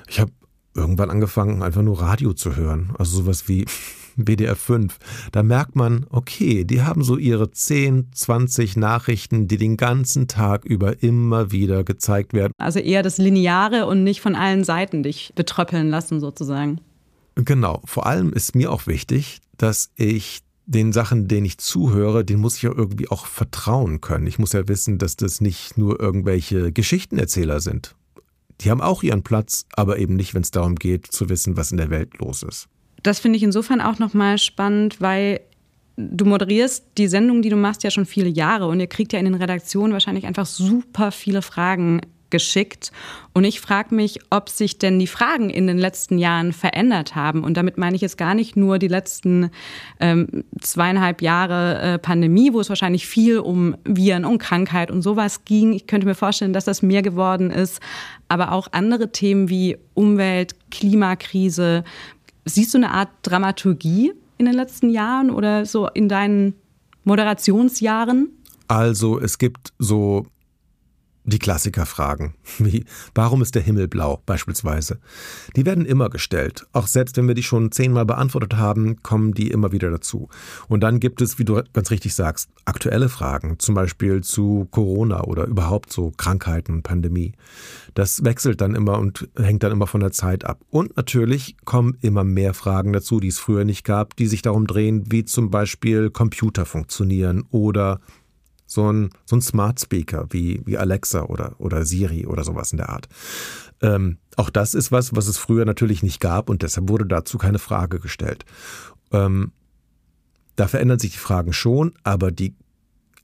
ich 0.09 0.19
habe 0.19 0.31
irgendwann 0.75 1.09
angefangen, 1.09 1.63
einfach 1.63 1.81
nur 1.83 2.01
Radio 2.01 2.33
zu 2.33 2.57
hören. 2.57 2.91
Also 2.97 3.21
sowas 3.21 3.47
wie 3.47 3.65
WDR 4.17 4.55
5. 4.55 4.97
Da 5.31 5.43
merkt 5.43 5.75
man, 5.75 6.05
okay, 6.09 6.63
die 6.63 6.81
haben 6.81 7.03
so 7.03 7.17
ihre 7.17 7.51
10, 7.51 8.09
20 8.13 8.75
Nachrichten, 8.77 9.47
die 9.47 9.57
den 9.57 9.77
ganzen 9.77 10.27
Tag 10.27 10.65
über 10.65 11.01
immer 11.01 11.51
wieder 11.51 11.83
gezeigt 11.83 12.33
werden. 12.33 12.53
Also 12.57 12.79
eher 12.79 13.03
das 13.03 13.17
Lineare 13.17 13.85
und 13.85 14.03
nicht 14.03 14.21
von 14.21 14.35
allen 14.35 14.63
Seiten 14.63 15.03
dich 15.03 15.31
betröppeln 15.35 15.89
lassen 15.89 16.19
sozusagen. 16.19 16.81
Genau. 17.35 17.81
Vor 17.85 18.07
allem 18.07 18.33
ist 18.33 18.55
mir 18.55 18.71
auch 18.71 18.87
wichtig, 18.87 19.39
dass 19.57 19.91
ich 19.95 20.41
den 20.65 20.91
Sachen, 20.91 21.27
denen 21.27 21.45
ich 21.45 21.59
zuhöre, 21.59 22.25
den 22.25 22.39
muss 22.39 22.57
ich 22.57 22.63
ja 22.63 22.71
irgendwie 22.75 23.09
auch 23.09 23.25
vertrauen 23.25 24.01
können. 24.01 24.27
Ich 24.27 24.37
muss 24.37 24.51
ja 24.53 24.67
wissen, 24.67 24.97
dass 24.97 25.15
das 25.15 25.39
nicht 25.39 25.77
nur 25.77 25.99
irgendwelche 25.99 26.73
Geschichtenerzähler 26.73 27.61
sind. 27.61 27.95
Die 28.61 28.69
haben 28.69 28.81
auch 28.81 29.01
ihren 29.03 29.23
Platz, 29.23 29.65
aber 29.73 29.97
eben 29.97 30.15
nicht, 30.15 30.33
wenn 30.33 30.41
es 30.41 30.51
darum 30.51 30.75
geht, 30.75 31.07
zu 31.07 31.29
wissen, 31.29 31.55
was 31.55 31.71
in 31.71 31.77
der 31.77 31.89
Welt 31.89 32.17
los 32.17 32.43
ist. 32.43 32.67
Das 33.07 33.19
finde 33.19 33.37
ich 33.37 33.43
insofern 33.43 33.79
auch 33.79 33.99
nochmal 33.99 34.37
spannend, 34.37 34.99
weil 34.99 35.39
du 35.95 36.25
moderierst 36.25 36.83
die 36.97 37.07
Sendung, 37.07 37.41
die 37.41 37.47
du 37.47 37.55
machst, 37.55 37.83
ja 37.83 37.89
schon 37.89 38.05
viele 38.05 38.27
Jahre 38.27 38.67
und 38.67 38.81
ihr 38.81 38.87
kriegt 38.87 39.13
ja 39.13 39.19
in 39.19 39.23
den 39.23 39.35
Redaktionen 39.35 39.93
wahrscheinlich 39.93 40.25
einfach 40.25 40.45
super 40.45 41.13
viele 41.13 41.41
Fragen 41.41 42.01
geschickt. 42.29 42.91
Und 43.33 43.45
ich 43.45 43.61
frage 43.61 43.95
mich, 43.95 44.19
ob 44.29 44.49
sich 44.49 44.77
denn 44.77 44.99
die 44.99 45.07
Fragen 45.07 45.49
in 45.49 45.67
den 45.67 45.77
letzten 45.77 46.17
Jahren 46.17 46.51
verändert 46.51 47.15
haben. 47.15 47.45
Und 47.45 47.55
damit 47.55 47.77
meine 47.77 47.95
ich 47.95 48.01
jetzt 48.01 48.17
gar 48.17 48.35
nicht 48.35 48.57
nur 48.57 48.77
die 48.77 48.89
letzten 48.89 49.51
ähm, 50.01 50.43
zweieinhalb 50.59 51.21
Jahre 51.21 51.79
äh, 51.79 51.99
Pandemie, 51.99 52.51
wo 52.51 52.59
es 52.59 52.67
wahrscheinlich 52.67 53.07
viel 53.07 53.39
um 53.39 53.77
Viren 53.85 54.25
und 54.25 54.39
Krankheit 54.39 54.91
und 54.91 55.01
sowas 55.01 55.45
ging. 55.45 55.71
Ich 55.71 55.87
könnte 55.87 56.05
mir 56.05 56.15
vorstellen, 56.15 56.51
dass 56.51 56.65
das 56.65 56.81
mehr 56.81 57.03
geworden 57.03 57.51
ist. 57.51 57.79
Aber 58.27 58.51
auch 58.51 58.67
andere 58.73 59.13
Themen 59.13 59.47
wie 59.47 59.77
Umwelt, 59.93 60.55
Klimakrise. 60.69 61.85
Siehst 62.47 62.73
du 62.73 62.77
eine 62.77 62.91
Art 62.91 63.09
Dramaturgie 63.23 64.13
in 64.37 64.45
den 64.45 64.55
letzten 64.55 64.89
Jahren 64.89 65.29
oder 65.29 65.65
so 65.65 65.87
in 65.87 66.07
deinen 66.09 66.55
Moderationsjahren? 67.03 68.29
Also 68.67 69.19
es 69.19 69.37
gibt 69.37 69.73
so 69.79 70.25
die 71.27 71.39
Klassikerfragen, 71.39 72.33
wie 72.57 72.85
warum 73.13 73.41
ist 73.41 73.53
der 73.53 73.61
Himmel 73.61 73.87
blau 73.87 74.21
beispielsweise, 74.25 74.99
die 75.55 75.65
werden 75.65 75.85
immer 75.85 76.09
gestellt. 76.09 76.65
Auch 76.71 76.87
selbst 76.87 77.17
wenn 77.17 77.27
wir 77.27 77.35
die 77.35 77.43
schon 77.43 77.71
zehnmal 77.71 78.05
beantwortet 78.05 78.55
haben, 78.55 79.03
kommen 79.03 79.33
die 79.33 79.51
immer 79.51 79.71
wieder 79.71 79.91
dazu. 79.91 80.29
Und 80.67 80.81
dann 80.81 80.99
gibt 80.99 81.21
es, 81.21 81.37
wie 81.37 81.45
du 81.45 81.61
ganz 81.73 81.91
richtig 81.91 82.15
sagst, 82.15 82.49
aktuelle 82.65 83.09
Fragen, 83.09 83.59
zum 83.59 83.75
Beispiel 83.75 84.23
zu 84.23 84.67
Corona 84.71 85.23
oder 85.25 85.45
überhaupt 85.45 85.91
so 85.91 86.11
Krankheiten, 86.15 86.81
Pandemie. 86.81 87.33
Das 87.93 88.23
wechselt 88.23 88.61
dann 88.61 88.73
immer 88.73 88.97
und 88.97 89.27
hängt 89.37 89.63
dann 89.63 89.73
immer 89.73 89.87
von 89.87 89.99
der 90.01 90.11
Zeit 90.11 90.45
ab. 90.45 90.61
Und 90.69 90.95
natürlich 90.95 91.57
kommen 91.65 91.97
immer 92.01 92.23
mehr 92.23 92.53
Fragen 92.53 92.93
dazu, 92.93 93.19
die 93.19 93.27
es 93.27 93.39
früher 93.39 93.65
nicht 93.65 93.83
gab, 93.83 94.15
die 94.15 94.27
sich 94.27 94.41
darum 94.41 94.65
drehen, 94.65 95.03
wie 95.11 95.25
zum 95.25 95.49
Beispiel 95.49 96.09
Computer 96.09 96.65
funktionieren 96.65 97.43
oder 97.51 97.99
so 98.67 98.91
ein, 98.91 99.09
so 99.25 99.37
ein 99.37 99.41
Smart 99.41 99.79
Speaker 99.79 100.27
wie, 100.29 100.61
wie 100.65 100.77
Alexa 100.77 101.23
oder, 101.23 101.55
oder 101.57 101.85
Siri 101.85 102.27
oder 102.27 102.43
sowas 102.43 102.71
in 102.71 102.77
der 102.77 102.89
Art. 102.89 103.07
Ähm, 103.81 104.17
auch 104.35 104.49
das 104.49 104.73
ist 104.73 104.91
was, 104.91 105.15
was 105.15 105.27
es 105.27 105.37
früher 105.37 105.65
natürlich 105.65 106.03
nicht 106.03 106.19
gab 106.19 106.49
und 106.49 106.61
deshalb 106.61 106.89
wurde 106.89 107.05
dazu 107.05 107.37
keine 107.37 107.59
Frage 107.59 107.99
gestellt. 107.99 108.45
Ähm, 109.11 109.51
da 110.55 110.67
verändern 110.67 110.99
sich 110.99 111.13
die 111.13 111.17
Fragen 111.17 111.53
schon, 111.53 111.93
aber 112.03 112.31
die 112.31 112.55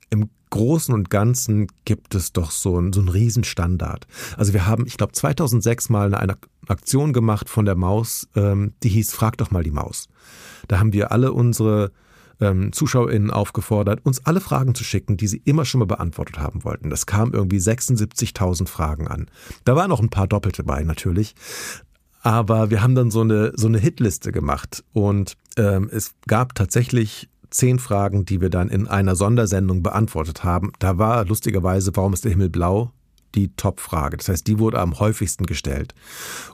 im 0.10 0.30
Großen 0.52 0.94
und 0.94 1.10
Ganzen 1.10 1.68
gibt 1.84 2.14
es 2.14 2.32
doch 2.32 2.52
so 2.52 2.78
einen, 2.78 2.94
so 2.94 3.00
einen 3.00 3.10
Riesenstandard. 3.10 4.06
Also 4.38 4.54
wir 4.54 4.68
haben, 4.68 4.86
ich 4.86 4.98
glaube, 4.98 5.12
2006 5.14 5.90
mal 5.90 6.14
eine 6.14 6.38
Aktion 6.68 7.12
gemacht 7.12 7.50
von 7.50 7.66
der 7.66 7.76
Maus, 7.76 8.28
ähm, 8.36 8.74
die 8.84 8.90
hieß 8.90 9.14
Frag 9.14 9.38
doch 9.38 9.50
mal 9.50 9.64
die 9.64 9.72
Maus. 9.72 10.10
Da 10.68 10.80
haben 10.80 10.94
wir 10.94 11.12
alle 11.12 11.34
unsere 11.34 11.92
ähm, 12.44 12.74
ZuschauerInnen 12.74 13.32
aufgefordert, 13.32 14.02
uns 14.04 14.26
alle 14.26 14.42
Fragen 14.42 14.76
zu 14.76 14.84
schicken, 14.84 15.18
die 15.18 15.28
sie 15.28 15.42
immer 15.46 15.66
schon 15.66 15.80
mal 15.80 15.86
beantwortet 15.86 16.40
haben 16.40 16.64
wollten. 16.64 16.90
Das 16.90 17.06
kam 17.06 17.34
irgendwie 17.34 17.58
76.000 17.58 18.68
Fragen 18.68 19.08
an. 19.08 19.28
Da 19.66 19.76
waren 19.76 19.90
noch 19.90 20.02
ein 20.02 20.10
paar 20.10 20.28
Doppelte 20.28 20.64
bei, 20.64 20.84
natürlich. 20.84 21.36
Aber 22.22 22.70
wir 22.70 22.82
haben 22.82 22.96
dann 22.96 23.12
so 23.12 23.22
eine, 23.22 23.52
so 23.56 23.68
eine 23.68 23.80
Hitliste 23.80 24.32
gemacht 24.32 24.84
und 24.94 25.36
ähm, 25.58 25.90
es 25.92 26.14
gab 26.28 26.56
tatsächlich 26.56 27.30
zehn 27.50 27.80
Fragen, 27.80 28.26
die 28.26 28.42
wir 28.42 28.50
dann 28.50 28.70
in 28.70 28.88
einer 28.88 29.16
Sondersendung 29.16 29.84
beantwortet 29.84 30.44
haben. 30.44 30.72
Da 30.80 30.98
war 30.98 31.26
lustigerweise, 31.26 31.92
warum 31.96 32.14
ist 32.14 32.24
der 32.24 32.32
Himmel 32.32 32.50
blau? 32.50 32.92
Die 33.36 33.56
Top-Frage. 33.56 34.18
Das 34.18 34.30
heißt, 34.30 34.48
die 34.48 34.60
wurde 34.60 34.80
am 34.80 35.00
häufigsten 35.00 35.46
gestellt. 35.46 35.94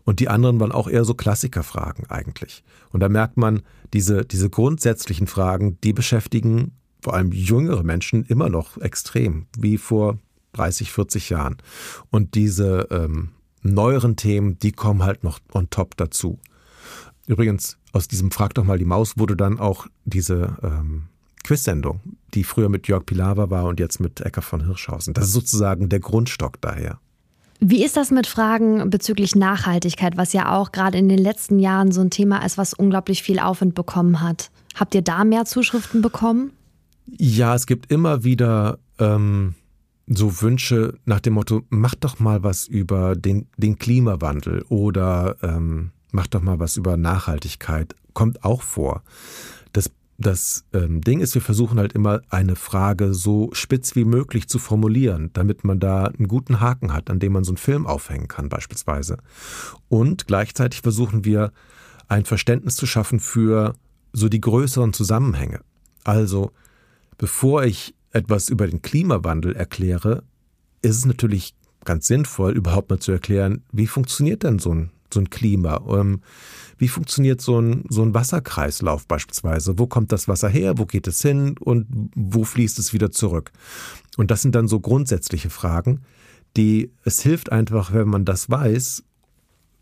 Und 0.04 0.20
die 0.20 0.30
anderen 0.30 0.60
waren 0.60 0.72
auch 0.72 0.88
eher 0.88 1.06
so 1.06 1.14
Klassikerfragen 1.14 2.10
eigentlich. 2.10 2.64
Und 2.92 3.02
da 3.02 3.10
merkt 3.10 3.38
man, 3.38 3.62
diese, 3.94 4.26
diese 4.26 4.50
grundsätzlichen 4.50 5.28
Fragen, 5.28 5.78
die 5.82 5.94
beschäftigen 5.94 6.74
vor 7.02 7.14
allem 7.14 7.32
jüngere 7.32 7.84
Menschen 7.84 8.26
immer 8.26 8.50
noch 8.50 8.78
extrem, 8.78 9.48
wie 9.58 9.78
vor 9.78 10.20
30, 10.54 10.92
40 10.92 11.30
Jahren. 11.30 11.58
Und 12.10 12.36
diese 12.36 12.88
ähm, 12.92 13.30
neueren 13.62 14.16
Themen, 14.16 14.60
die 14.60 14.72
kommen 14.72 15.04
halt 15.04 15.24
noch 15.24 15.40
on 15.54 15.70
top 15.70 15.96
dazu. 15.98 16.40
Übrigens, 17.28 17.78
aus 17.92 18.08
diesem 18.08 18.32
Frag 18.32 18.54
doch 18.56 18.64
mal 18.64 18.78
die 18.78 18.86
Maus 18.86 19.18
wurde 19.18 19.36
dann 19.36 19.60
auch 19.60 19.88
diese 20.06 20.58
ähm, 20.64 21.08
Quiz-Sendung, 21.44 22.02
die 22.34 22.44
früher 22.44 22.70
mit 22.70 22.88
Jörg 22.88 23.06
Pilawa 23.06 23.50
war 23.50 23.66
und 23.66 23.80
jetzt 23.80 24.00
mit 24.00 24.22
Ecker 24.22 24.42
von 24.42 24.66
Hirschhausen. 24.66 25.14
Das 25.14 25.26
ist 25.26 25.34
sozusagen 25.34 25.90
der 25.90 26.00
Grundstock 26.00 26.62
daher. 26.62 27.00
Wie 27.62 27.84
ist 27.84 27.98
das 27.98 28.10
mit 28.10 28.26
Fragen 28.26 28.90
bezüglich 28.90 29.36
Nachhaltigkeit, 29.36 30.16
was 30.16 30.32
ja 30.32 30.56
auch 30.56 30.72
gerade 30.72 30.98
in 30.98 31.10
den 31.10 31.18
letzten 31.18 31.60
Jahren 31.60 31.92
so 31.92 32.00
ein 32.00 32.10
Thema 32.10 32.46
ist, 32.46 32.58
was 32.58 32.74
unglaublich 32.74 33.22
viel 33.22 33.40
Aufwind 33.40 33.76
bekommen 33.76 34.22
hat? 34.22 34.50
Habt 34.76 34.96
ihr 34.96 35.02
da 35.02 35.26
mehr 35.26 35.44
Zuschriften 35.44 36.02
bekommen? 36.02 36.52
Ja, 37.18 37.56
es 37.56 37.66
gibt 37.66 37.92
immer 37.92 38.24
wieder 38.24 38.80
ähm, 38.98 39.56
so 40.08 40.42
Wünsche 40.42 40.98
nach 41.06 41.20
dem 41.20 41.34
Motto, 41.34 41.64
mach 41.70 41.96
doch 41.96 42.20
mal 42.20 42.44
was 42.44 42.66
über 42.66 43.16
den, 43.16 43.48
den 43.58 43.78
Klimawandel 43.78 44.64
oder 44.70 45.36
ähm, 45.42 45.92
mach 46.12 46.28
doch 46.28 46.42
mal 46.42 46.60
was 46.60 46.78
über 46.78 46.96
Nachhaltigkeit. 46.96 47.96
Kommt 48.14 48.44
auch 48.44 48.62
vor. 48.62 49.04
Das 50.22 50.66
ähm, 50.74 51.00
Ding 51.00 51.22
ist, 51.22 51.34
wir 51.34 51.42
versuchen 51.42 51.80
halt 51.80 51.94
immer 51.94 52.22
eine 52.30 52.58
Frage 52.58 53.14
so 53.14 53.50
spitz 53.54 53.96
wie 53.96 54.04
möglich 54.04 54.50
zu 54.50 54.60
formulieren, 54.60 55.30
damit 55.32 55.64
man 55.64 55.80
da 55.80 56.08
einen 56.08 56.28
guten 56.28 56.60
Haken 56.60 56.92
hat, 56.92 57.10
an 57.10 57.20
dem 57.20 57.32
man 57.32 57.46
so 57.46 57.52
einen 57.52 57.58
Film 57.58 57.88
aufhängen 57.88 58.28
kann 58.28 58.50
beispielsweise. 58.50 59.18
Und 59.88 60.28
gleichzeitig 60.28 60.82
versuchen 60.82 61.24
wir 61.24 61.54
ein 62.10 62.26
Verständnis 62.26 62.76
zu 62.76 62.86
schaffen 62.86 63.22
für 63.22 63.76
so 64.12 64.28
die 64.28 64.42
größeren 64.42 64.92
Zusammenhänge. 64.92 65.62
Also, 66.04 66.52
bevor 67.18 67.64
ich 67.64 67.96
etwas 68.12 68.50
über 68.50 68.68
den 68.68 68.82
Klimawandel 68.82 69.56
erkläre, 69.56 70.24
ist 70.82 70.98
es 70.98 71.06
natürlich 71.06 71.56
ganz 71.86 72.08
sinnvoll, 72.08 72.58
überhaupt 72.58 72.90
mal 72.90 73.00
zu 73.00 73.14
erklären, 73.14 73.64
wie 73.72 73.88
funktioniert 73.88 74.44
denn 74.44 74.60
so 74.60 74.74
ein, 74.74 74.92
so 75.14 75.20
ein 75.20 75.30
Klima? 75.30 75.82
Ähm, 75.90 76.22
wie 76.78 76.88
funktioniert 76.88 77.42
so 77.42 77.60
ein, 77.60 77.86
so 77.90 78.02
ein 78.02 78.14
Wasserkreislauf 78.14 79.08
beispielsweise? 79.08 79.78
Wo 79.78 79.88
kommt 79.88 80.12
das 80.12 80.28
Wasser 80.28 80.50
her? 80.50 80.78
Wo 80.78 80.86
geht 80.86 81.08
es 81.08 81.22
hin? 81.22 81.56
Und 81.60 81.88
wo 82.16 82.44
fließt 82.44 82.80
es 82.80 82.94
wieder 82.94 83.12
zurück? 83.12 83.52
Und 84.18 84.32
das 84.32 84.42
sind 84.42 84.56
dann 84.56 84.68
so 84.68 84.80
grundsätzliche 84.80 85.50
Fragen, 85.50 86.02
die 86.58 86.92
es 87.04 87.22
hilft 87.22 87.52
einfach, 87.52 87.94
wenn 87.94 88.08
man 88.08 88.26
das 88.26 88.50
weiß, 88.50 89.04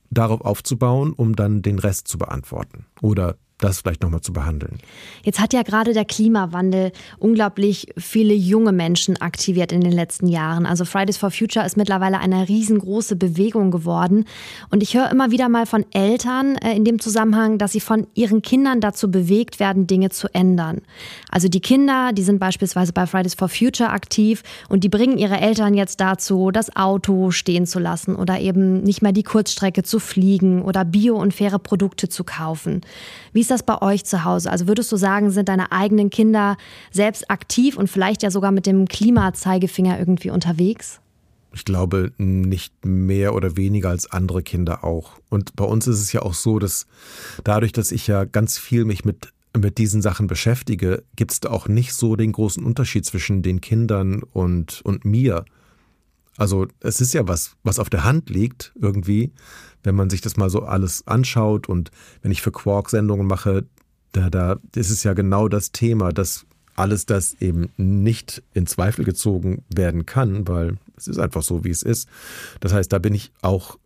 darauf 0.10 0.42
aufzubauen, 0.42 1.14
um 1.14 1.36
dann 1.36 1.62
den 1.62 1.80
Rest 1.80 2.08
zu 2.08 2.18
beantworten 2.18 2.86
oder 3.02 3.38
das 3.60 3.80
vielleicht 3.80 4.04
nochmal 4.04 4.22
zu 4.22 4.34
behandeln. 4.34 4.78
Jetzt 5.24 5.40
hat 5.40 5.52
ja 5.52 5.64
gerade 5.64 5.94
der 5.94 6.06
Klimawandel 6.06 6.92
unglaublich 7.18 7.88
viele 7.98 8.36
junge 8.36 8.72
Menschen 8.72 9.18
aktiviert 9.18 9.72
in 9.72 9.82
den 9.82 9.92
letzten 9.92 10.28
Jahren. 10.28 10.68
Also 10.68 10.86
Fridays 10.86 11.18
for 11.18 11.32
Future 11.32 11.66
ist 11.66 11.76
mittlerweile 11.76 12.20
eine 12.20 12.48
riesengroße 12.48 13.16
Bewegung 13.16 13.72
geworden. 13.72 14.26
Und 14.70 14.84
ich 14.84 14.94
höre 14.94 15.10
immer 15.10 15.32
wieder 15.32 15.50
mal 15.50 15.66
von 15.66 15.86
Eltern 15.92 16.56
äh, 16.58 16.76
in 16.76 16.86
dem 16.86 17.00
Zusammenhang, 17.00 17.58
dass 17.58 17.72
sie 17.72 17.80
von 17.80 18.06
ihren 18.14 18.44
Kindern 18.44 18.80
dazu 18.80 19.10
bewegt 19.10 19.60
werden, 19.60 19.88
Dinge 19.88 20.10
zu 20.10 20.32
ändern. 20.36 20.82
Also 21.32 21.48
die 21.48 21.62
Kinder, 21.62 22.12
die 22.14 22.24
sind 22.24 22.38
beispielsweise 22.38 22.94
bei 22.94 23.08
Fridays 23.08 23.34
for 23.34 23.50
Future 23.50 23.90
aktiv 23.90 24.44
und 24.70 24.84
die 24.84 24.90
bringen 24.90 25.18
ihre 25.18 25.40
Eltern 25.40 25.74
jetzt 25.74 26.00
dazu, 26.00 26.52
das 26.52 26.76
Auto 26.76 27.32
stehen 27.32 27.66
zu 27.66 27.80
lassen 27.80 28.16
oder 28.16 28.40
eben 28.40 28.84
nicht 28.84 29.02
mehr 29.02 29.14
die 29.14 29.24
Kurzstrecke 29.24 29.82
zu 29.82 30.00
fliegen 30.00 30.62
oder 30.62 30.86
bio 30.86 31.16
und 31.16 31.34
faire 31.34 31.58
Produkte 31.58 32.08
zu 32.08 32.24
kaufen. 32.24 32.82
Wie 33.34 33.47
ist 33.48 33.52
das 33.52 33.64
bei 33.64 33.82
euch 33.82 34.04
zu 34.04 34.26
Hause? 34.26 34.52
Also 34.52 34.68
würdest 34.68 34.92
du 34.92 34.98
sagen, 34.98 35.32
sind 35.32 35.48
deine 35.48 35.72
eigenen 35.72 36.10
Kinder 36.10 36.58
selbst 36.92 37.32
aktiv 37.32 37.78
und 37.78 37.90
vielleicht 37.90 38.22
ja 38.22 38.30
sogar 38.30 38.52
mit 38.52 38.66
dem 38.66 38.90
Klimazeigefinger 38.90 39.98
irgendwie 39.98 40.32
unterwegs? 40.32 41.00
Ich 41.54 41.64
glaube 41.64 42.12
nicht 42.18 42.74
mehr 42.86 43.34
oder 43.34 43.56
weniger 43.56 43.90
als 43.90 44.12
andere 44.12 44.44
Kinder 44.44 44.84
auch. 44.84 45.14
Und 45.30 45.56
bei 45.56 45.64
uns 45.64 45.88
ist 45.88 46.02
es 46.02 46.12
ja 46.12 46.24
auch 46.24 46.34
so, 46.34 46.60
dass 46.60 46.88
dadurch, 47.46 47.72
dass 47.72 47.94
ich 47.94 48.06
ja 48.06 48.26
ganz 48.26 48.58
viel 48.58 48.84
mich 48.84 49.06
mit 49.06 49.30
mit 49.56 49.80
diesen 49.80 50.04
Sachen 50.04 50.28
beschäftige, 50.28 51.04
gibt 51.16 51.32
es 51.32 51.50
auch 51.50 51.68
nicht 51.68 51.94
so 51.94 52.16
den 52.16 52.34
großen 52.34 52.64
Unterschied 52.64 53.06
zwischen 53.06 53.42
den 53.42 53.60
Kindern 53.60 54.22
und, 54.22 54.82
und 54.84 55.04
mir. 55.04 55.46
Also 56.36 56.68
es 56.82 57.02
ist 57.02 57.14
ja 57.14 57.28
was, 57.28 57.56
was 57.64 57.80
auf 57.80 57.90
der 57.90 58.04
Hand 58.04 58.30
liegt 58.30 58.74
irgendwie, 58.80 59.32
wenn 59.88 59.96
man 59.96 60.10
sich 60.10 60.22
das 60.22 60.38
mal 60.38 60.50
so 60.50 60.64
alles 60.64 61.08
anschaut 61.08 61.68
und 61.68 61.92
wenn 62.22 62.32
ich 62.32 62.42
für 62.42 62.52
Quark 62.52 62.90
Sendungen 62.90 63.26
mache, 63.26 63.66
da, 64.12 64.30
da 64.30 64.60
ist 64.76 64.92
es 64.92 65.04
ja 65.04 65.14
genau 65.14 65.48
das 65.48 65.72
Thema, 65.72 66.12
dass 66.12 66.46
alles 66.76 67.06
das 67.06 67.34
eben 67.42 67.70
nicht 67.78 68.44
in 68.54 68.68
Zweifel 68.68 69.04
gezogen 69.04 69.64
werden 69.74 70.06
kann, 70.06 70.48
weil 70.48 70.78
es 70.96 71.08
ist 71.08 71.18
einfach 71.18 71.42
so, 71.42 71.64
wie 71.64 71.70
es 71.70 71.82
ist. 71.82 72.08
Das 72.60 72.74
heißt, 72.74 72.92
da 72.94 73.00
bin 73.00 73.14
ich 73.14 73.32
auch 73.42 73.78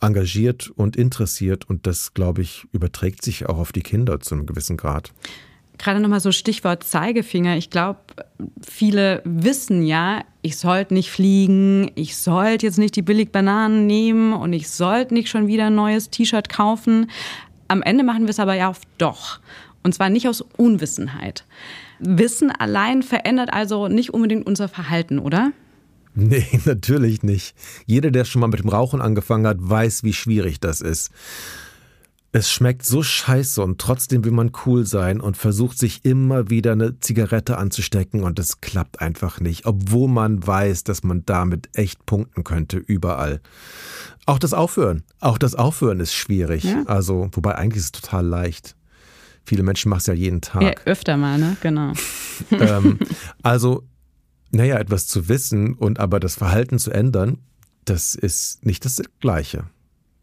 engagiert 0.00 0.70
und 0.70 0.96
interessiert 0.96 1.68
und 1.68 1.86
das, 1.86 2.14
glaube 2.14 2.42
ich, 2.42 2.66
überträgt 2.72 3.24
sich 3.24 3.48
auch 3.48 3.58
auf 3.58 3.72
die 3.72 3.82
Kinder 3.82 4.20
zu 4.20 4.34
einem 4.34 4.46
gewissen 4.46 4.76
Grad. 4.76 5.12
Gerade 5.78 6.00
nochmal 6.00 6.20
so 6.20 6.32
Stichwort 6.32 6.82
Zeigefinger. 6.84 7.56
Ich 7.56 7.70
glaube, 7.70 8.00
viele 8.66 9.22
wissen 9.24 9.86
ja, 9.86 10.24
ich 10.42 10.56
sollte 10.56 10.94
nicht 10.94 11.10
fliegen, 11.10 11.90
ich 11.94 12.16
sollte 12.16 12.66
jetzt 12.66 12.78
nicht 12.78 12.96
die 12.96 13.02
Billigbananen 13.02 13.86
nehmen 13.86 14.32
und 14.32 14.52
ich 14.52 14.68
sollte 14.70 15.14
nicht 15.14 15.28
schon 15.28 15.46
wieder 15.46 15.66
ein 15.66 15.74
neues 15.74 16.10
T-Shirt 16.10 16.48
kaufen. 16.48 17.10
Am 17.68 17.82
Ende 17.82 18.02
machen 18.02 18.24
wir 18.24 18.30
es 18.30 18.40
aber 18.40 18.54
ja 18.54 18.70
oft 18.70 18.88
doch. 18.98 19.40
Und 19.82 19.94
zwar 19.94 20.10
nicht 20.10 20.28
aus 20.28 20.40
Unwissenheit. 20.56 21.44
Wissen 22.00 22.50
allein 22.50 23.02
verändert 23.02 23.52
also 23.52 23.88
nicht 23.88 24.12
unbedingt 24.12 24.46
unser 24.46 24.68
Verhalten, 24.68 25.18
oder? 25.18 25.52
Nee, 26.14 26.46
natürlich 26.64 27.22
nicht. 27.22 27.54
Jeder, 27.86 28.10
der 28.10 28.24
schon 28.24 28.40
mal 28.40 28.48
mit 28.48 28.60
dem 28.60 28.68
Rauchen 28.68 29.00
angefangen 29.00 29.46
hat, 29.46 29.58
weiß, 29.60 30.02
wie 30.02 30.12
schwierig 30.12 30.60
das 30.60 30.80
ist. 30.80 31.10
Es 32.30 32.50
schmeckt 32.50 32.84
so 32.84 33.02
scheiße 33.02 33.62
und 33.62 33.80
trotzdem 33.80 34.22
will 34.22 34.32
man 34.32 34.52
cool 34.66 34.84
sein 34.84 35.20
und 35.20 35.38
versucht 35.38 35.78
sich 35.78 36.04
immer 36.04 36.50
wieder 36.50 36.72
eine 36.72 37.00
Zigarette 37.00 37.56
anzustecken 37.56 38.22
und 38.22 38.38
es 38.38 38.60
klappt 38.60 39.00
einfach 39.00 39.40
nicht, 39.40 39.64
obwohl 39.64 40.08
man 40.08 40.46
weiß, 40.46 40.84
dass 40.84 41.02
man 41.02 41.24
damit 41.24 41.70
echt 41.72 42.04
punkten 42.04 42.44
könnte 42.44 42.76
überall. 42.76 43.40
Auch 44.26 44.38
das 44.38 44.52
Aufhören, 44.52 45.04
auch 45.20 45.38
das 45.38 45.54
Aufhören 45.54 46.00
ist 46.00 46.12
schwierig. 46.12 46.64
Ja. 46.64 46.82
Also, 46.84 47.30
wobei 47.32 47.54
eigentlich 47.54 47.78
ist 47.78 47.96
es 47.96 48.02
total 48.02 48.26
leicht. 48.26 48.76
Viele 49.42 49.62
Menschen 49.62 49.88
machen 49.88 50.00
es 50.00 50.06
ja 50.06 50.12
jeden 50.12 50.42
Tag. 50.42 50.62
Ja, 50.62 50.74
öfter 50.84 51.16
mal, 51.16 51.38
ne? 51.38 51.56
Genau. 51.62 51.94
ähm, 52.50 52.98
also, 53.42 53.84
naja, 54.50 54.76
etwas 54.78 55.06
zu 55.06 55.30
wissen 55.30 55.72
und 55.72 55.98
aber 55.98 56.20
das 56.20 56.34
Verhalten 56.34 56.78
zu 56.78 56.90
ändern, 56.90 57.38
das 57.86 58.14
ist 58.14 58.66
nicht 58.66 58.84
das 58.84 59.00
Gleiche. 59.20 59.64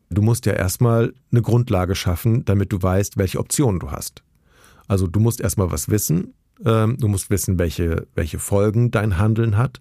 Du 0.09 0.21
musst 0.21 0.45
ja 0.45 0.53
erstmal 0.53 1.13
eine 1.31 1.41
Grundlage 1.41 1.95
schaffen, 1.95 2.45
damit 2.45 2.71
du 2.71 2.81
weißt, 2.81 3.17
welche 3.17 3.39
Optionen 3.39 3.79
du 3.79 3.91
hast. 3.91 4.23
Also 4.87 5.07
du 5.07 5.19
musst 5.19 5.41
erstmal 5.41 5.71
was 5.71 5.89
wissen, 5.89 6.33
ähm, 6.63 6.97
du 6.99 7.07
musst 7.07 7.29
wissen, 7.29 7.57
welche, 7.57 8.07
welche 8.15 8.39
Folgen 8.39 8.91
dein 8.91 9.17
Handeln 9.17 9.57
hat. 9.57 9.79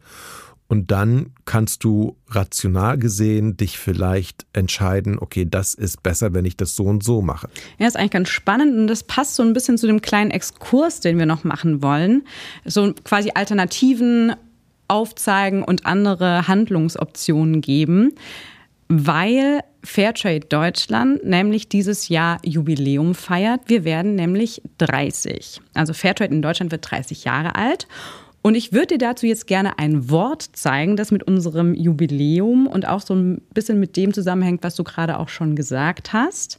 Und 0.67 0.91
dann 0.91 1.33
kannst 1.45 1.85
du 1.85 2.17
rational 2.29 2.99
gesehen 2.99 3.57
dich 3.57 3.79
vielleicht 3.79 4.47
entscheiden, 4.55 5.19
okay, 5.19 5.47
das 5.49 5.75
ist 5.75 6.03
besser, 6.03 6.33
wenn 6.33 6.47
ich 6.47 6.57
das 6.57 6.75
so 6.75 6.85
und 6.85 7.05
so 7.05 7.21
mache. 7.21 7.49
Ja, 7.79 7.87
ist 7.87 7.97
eigentlich 7.97 8.13
ganz 8.13 8.31
spannend 8.31 8.77
und 8.77 8.87
das 8.87 9.05
passt 9.05 9.37
so 9.37 9.43
ein 9.43 9.53
bisschen 9.53 9.77
zu 9.77 9.87
dem 9.87 10.01
kleinen 10.01 10.31
Exkurs, 10.31 11.01
den 11.01 11.19
wir 11.19 11.27
noch 11.27 11.45
machen 11.45 11.83
wollen. 11.83 12.27
So 12.65 12.95
quasi 13.05 13.33
Alternativen 13.35 14.35
aufzeigen 14.89 15.63
und 15.63 15.87
andere 15.87 16.49
Handlungsoptionen 16.49 17.61
geben, 17.61 18.15
weil 18.89 19.61
Fairtrade 19.83 20.47
Deutschland 20.47 21.25
nämlich 21.25 21.69
dieses 21.69 22.09
Jahr 22.09 22.39
Jubiläum 22.45 23.15
feiert. 23.15 23.63
Wir 23.67 23.85
werden 23.85 24.15
nämlich 24.15 24.63
30. 24.79 25.61
Also 25.75 25.93
Fairtrade 25.93 26.35
in 26.35 26.43
Deutschland 26.43 26.73
wird 26.73 26.91
30 26.91 27.25
Jahre 27.25 27.55
alt. 27.55 27.87
Und 28.43 28.57
ich 28.57 28.73
würde 28.73 28.99
dir 28.99 28.99
dazu 28.99 29.27
jetzt 29.27 29.47
gerne 29.47 29.79
ein 29.79 30.11
Wort 30.11 30.43
zeigen, 30.53 30.97
das 30.97 31.11
mit 31.11 31.23
unserem 31.23 31.75
Jubiläum 31.75 32.67
und 32.67 32.87
auch 32.87 33.01
so 33.01 33.15
ein 33.15 33.41
bisschen 33.55 33.81
mit 33.81 33.97
dem 33.97 34.13
zusammenhängt, 34.13 34.63
was 34.63 34.75
du 34.75 34.85
gerade 34.85 35.19
auch 35.19 35.31
schon 35.31 35.57
gesagt 35.57 36.13
hast. 36.13 36.59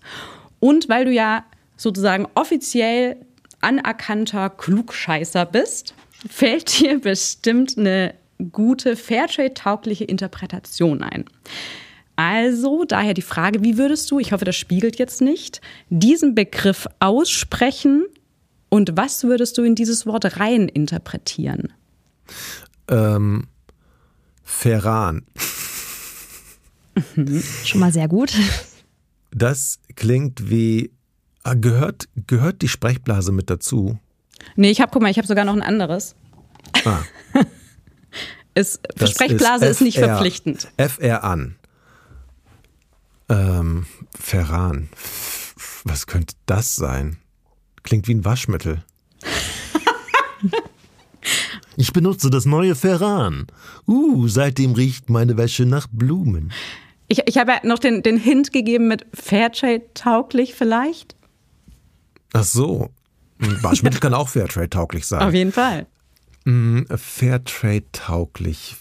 Und 0.60 0.89
weil 0.89 1.05
du 1.05 1.12
ja 1.12 1.46
sozusagen 1.77 2.27
offiziell 2.34 3.17
anerkannter 3.62 4.50
Klugscheißer 4.50 5.46
bist, 5.46 5.94
fällt 6.27 6.79
dir 6.79 7.00
bestimmt 7.00 7.77
eine 7.77 8.16
gute 8.51 8.96
Fairtrade-taugliche 8.96 10.05
Interpretation 10.05 11.03
ein. 11.03 11.25
Also 12.15 12.85
daher 12.85 13.13
die 13.13 13.21
Frage, 13.21 13.63
wie 13.63 13.77
würdest 13.77 14.09
du, 14.11 14.19
ich 14.19 14.31
hoffe, 14.31 14.45
das 14.45 14.55
spiegelt 14.55 14.97
jetzt 14.97 15.21
nicht, 15.21 15.61
diesen 15.89 16.35
Begriff 16.35 16.87
aussprechen 16.99 18.05
und 18.69 18.95
was 18.95 19.23
würdest 19.23 19.57
du 19.57 19.63
in 19.63 19.75
dieses 19.75 20.05
Wort 20.05 20.39
rein 20.39 20.67
interpretieren? 20.67 21.73
Ähm, 22.89 23.47
Ferran. 24.43 25.23
Mhm. 27.15 27.43
Schon 27.65 27.81
mal 27.81 27.91
sehr 27.91 28.07
gut. 28.07 28.33
Das 29.31 29.79
klingt 29.95 30.49
wie. 30.49 30.91
Ah, 31.43 31.53
gehört, 31.53 32.07
gehört 32.27 32.61
die 32.61 32.67
Sprechblase 32.67 33.31
mit 33.31 33.49
dazu? 33.49 33.99
Nee, 34.55 34.71
ich 34.71 34.81
habe, 34.81 34.91
guck 34.91 35.01
mal, 35.01 35.11
ich 35.11 35.17
habe 35.17 35.27
sogar 35.27 35.45
noch 35.45 35.53
ein 35.53 35.61
anderes. 35.61 36.15
Ah. 36.85 37.03
ist, 38.55 38.79
Sprechblase 38.95 39.65
ist, 39.65 39.71
ist, 39.71 39.81
nicht 39.81 39.99
verpflichtend. 39.99 40.69
FR 40.77 41.23
an. 41.23 41.55
Ähm, 43.29 43.85
Ferran. 44.18 44.90
Was 45.83 46.07
könnte 46.07 46.35
das 46.46 46.75
sein? 46.75 47.18
Klingt 47.83 48.07
wie 48.07 48.16
ein 48.16 48.25
Waschmittel. 48.25 48.83
ich 51.77 51.94
benutze 51.94 52.29
das 52.29 52.46
neue 52.46 52.75
Ferran. 52.75 53.48
Uh, 53.88 54.27
seitdem 54.27 54.74
riecht 54.74 55.09
meine 55.09 55.38
Wäsche 55.38 55.66
nach 55.66 55.88
Blumen. 55.92 56.51
Ich, 57.07 57.22
ich 57.27 57.38
habe 57.38 57.51
ja 57.51 57.59
noch 57.64 57.79
den, 57.79 58.01
den 58.03 58.18
Hint 58.18 58.51
gegeben 58.51 58.88
mit 58.88 59.05
Fairtrade-tauglich 59.14 60.55
vielleicht. 60.55 61.16
Ach 62.33 62.44
so. 62.44 62.90
Ein 63.40 63.61
Waschmittel 63.61 64.00
kann 64.00 64.14
auch 64.14 64.29
Fairtrade-tauglich 64.29 65.05
sein. 65.05 65.22
Auf 65.22 65.33
jeden 65.33 65.51
Fall. 65.51 65.88
Mm, 66.46 66.83
Fairtrade-tauglich. 66.96 68.75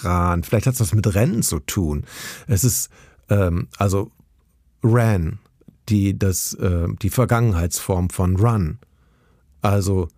Ferran. 0.00 0.42
Vielleicht 0.42 0.66
hat 0.66 0.74
es 0.74 0.80
was 0.80 0.94
mit 0.94 1.14
Rennen 1.14 1.42
zu 1.42 1.60
tun. 1.60 2.04
Es 2.46 2.64
ist, 2.64 2.90
ähm, 3.28 3.68
also 3.78 4.10
Ran 4.82 5.38
die, 5.90 6.18
das, 6.18 6.54
äh, 6.54 6.86
die 7.02 7.10
Vergangenheitsform 7.10 8.10
von 8.10 8.36
Run. 8.36 8.78
Also, 9.60 10.08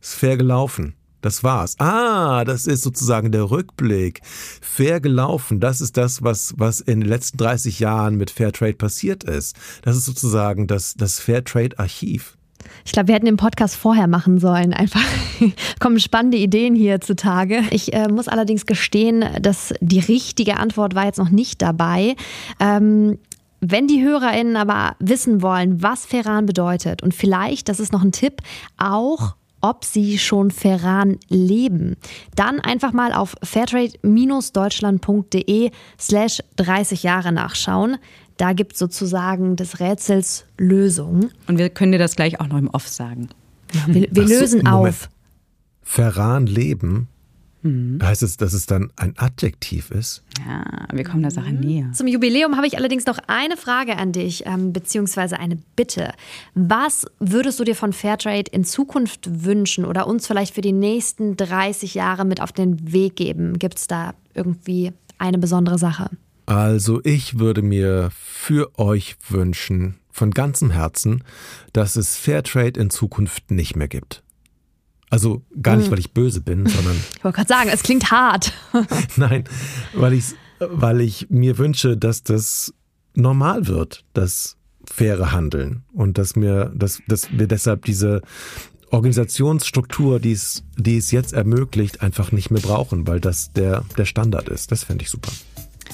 ist 0.00 0.14
fair 0.14 0.36
gelaufen. 0.36 0.94
Das 1.20 1.44
war's. 1.44 1.78
Ah, 1.78 2.44
das 2.44 2.66
ist 2.66 2.82
sozusagen 2.82 3.30
der 3.30 3.50
Rückblick. 3.50 4.20
Fair 4.24 5.00
gelaufen, 5.00 5.60
das 5.60 5.80
ist 5.80 5.96
das, 5.96 6.22
was, 6.22 6.54
was 6.56 6.80
in 6.80 7.00
den 7.00 7.08
letzten 7.08 7.38
30 7.38 7.78
Jahren 7.78 8.16
mit 8.16 8.30
Fairtrade 8.30 8.74
passiert 8.74 9.22
ist. 9.22 9.56
Das 9.82 9.96
ist 9.96 10.04
sozusagen 10.04 10.66
das, 10.66 10.94
das 10.94 11.20
Fairtrade-Archiv. 11.20 12.36
Ich 12.84 12.92
glaube, 12.92 13.08
wir 13.08 13.14
hätten 13.14 13.26
den 13.26 13.36
Podcast 13.36 13.76
vorher 13.76 14.06
machen 14.06 14.38
sollen. 14.38 14.74
Einfach 14.74 15.04
kommen 15.80 16.00
spannende 16.00 16.38
Ideen 16.38 16.74
hier 16.74 17.00
zutage. 17.00 17.62
Ich 17.70 17.92
äh, 17.92 18.08
muss 18.08 18.28
allerdings 18.28 18.66
gestehen, 18.66 19.24
dass 19.40 19.74
die 19.80 20.00
richtige 20.00 20.56
Antwort 20.56 20.94
war 20.94 21.06
jetzt 21.06 21.18
noch 21.18 21.30
nicht 21.30 21.62
dabei. 21.62 22.16
Ähm, 22.60 23.18
wenn 23.60 23.86
die 23.86 24.02
HörerInnen 24.02 24.56
aber 24.56 24.96
wissen 24.98 25.40
wollen, 25.40 25.82
was 25.82 26.04
Ferran 26.04 26.46
bedeutet 26.46 27.02
und 27.02 27.14
vielleicht, 27.14 27.68
das 27.68 27.78
ist 27.78 27.92
noch 27.92 28.02
ein 28.02 28.10
Tipp, 28.10 28.42
auch 28.76 29.36
ob 29.62 29.84
sie 29.84 30.18
schon 30.18 30.50
Ferran 30.50 31.18
leben, 31.28 31.96
dann 32.34 32.58
einfach 32.60 32.92
mal 32.92 33.12
auf 33.12 33.36
fairtrade-deutschland.de 33.42 35.70
slash 35.98 36.42
30 36.56 37.02
Jahre 37.04 37.32
nachschauen. 37.32 37.96
Da 38.36 38.52
gibt 38.52 38.72
es 38.72 38.78
sozusagen 38.78 39.56
des 39.56 39.80
Rätsels 39.80 40.44
Lösung. 40.58 41.30
Und 41.46 41.58
wir 41.58 41.70
können 41.70 41.92
dir 41.92 41.98
das 41.98 42.16
gleich 42.16 42.40
auch 42.40 42.46
noch 42.46 42.58
im 42.58 42.68
Off 42.68 42.88
sagen. 42.88 43.28
Wir, 43.86 44.08
wir 44.10 44.24
lösen 44.24 44.62
so, 44.64 44.70
auf. 44.70 45.08
Ferran 45.82 46.46
leben 46.46 47.08
Mhm. 47.62 48.00
Heißt 48.02 48.22
es, 48.22 48.36
dass 48.36 48.52
es 48.52 48.66
dann 48.66 48.90
ein 48.96 49.14
Adjektiv 49.16 49.90
ist? 49.90 50.22
Ja, 50.46 50.64
wir 50.92 51.04
kommen 51.04 51.22
der 51.22 51.30
Sache 51.30 51.52
mhm. 51.52 51.60
näher. 51.60 51.92
Zum 51.92 52.08
Jubiläum 52.08 52.56
habe 52.56 52.66
ich 52.66 52.76
allerdings 52.76 53.06
noch 53.06 53.18
eine 53.28 53.56
Frage 53.56 53.96
an 53.96 54.12
dich, 54.12 54.44
ähm, 54.46 54.72
beziehungsweise 54.72 55.38
eine 55.38 55.56
Bitte. 55.76 56.12
Was 56.54 57.06
würdest 57.20 57.60
du 57.60 57.64
dir 57.64 57.76
von 57.76 57.92
Fairtrade 57.92 58.50
in 58.50 58.64
Zukunft 58.64 59.44
wünschen 59.44 59.84
oder 59.84 60.06
uns 60.06 60.26
vielleicht 60.26 60.54
für 60.54 60.60
die 60.60 60.72
nächsten 60.72 61.36
30 61.36 61.94
Jahre 61.94 62.24
mit 62.24 62.40
auf 62.40 62.52
den 62.52 62.92
Weg 62.92 63.16
geben? 63.16 63.58
Gibt 63.58 63.78
es 63.78 63.86
da 63.86 64.14
irgendwie 64.34 64.92
eine 65.18 65.38
besondere 65.38 65.78
Sache? 65.78 66.10
Also 66.46 67.00
ich 67.04 67.38
würde 67.38 67.62
mir 67.62 68.10
für 68.12 68.78
euch 68.78 69.16
wünschen, 69.28 69.98
von 70.10 70.30
ganzem 70.30 70.70
Herzen, 70.70 71.24
dass 71.72 71.96
es 71.96 72.16
Fairtrade 72.16 72.78
in 72.78 72.90
Zukunft 72.90 73.50
nicht 73.50 73.76
mehr 73.76 73.88
gibt. 73.88 74.22
Also 75.10 75.42
gar 75.60 75.76
nicht, 75.76 75.86
hm. 75.86 75.92
weil 75.92 75.98
ich 75.98 76.12
böse 76.12 76.40
bin, 76.40 76.66
sondern. 76.66 76.96
Ich 77.16 77.24
wollte 77.24 77.36
gerade 77.36 77.48
sagen, 77.48 77.70
es 77.72 77.82
klingt 77.82 78.10
hart. 78.10 78.52
Nein, 79.16 79.44
weil 79.94 80.14
ich, 80.14 80.24
weil 80.58 81.00
ich 81.00 81.28
mir 81.30 81.58
wünsche, 81.58 81.96
dass 81.96 82.22
das 82.22 82.72
normal 83.14 83.66
wird, 83.66 84.04
das 84.14 84.56
faire 84.84 85.32
Handeln. 85.32 85.82
Und 85.92 86.18
dass 86.18 86.34
mir, 86.34 86.72
dass, 86.74 87.02
dass 87.08 87.30
wir 87.30 87.46
deshalb 87.46 87.84
diese 87.84 88.22
Organisationsstruktur, 88.90 90.20
die 90.20 90.32
es, 90.32 90.64
die 90.76 90.96
es 90.98 91.10
jetzt 91.10 91.32
ermöglicht, 91.32 92.02
einfach 92.02 92.32
nicht 92.32 92.50
mehr 92.50 92.60
brauchen, 92.60 93.06
weil 93.06 93.20
das 93.20 93.52
der, 93.52 93.84
der 93.96 94.04
Standard 94.04 94.48
ist. 94.48 94.72
Das 94.72 94.84
fände 94.84 95.04
ich 95.04 95.10
super. 95.10 95.32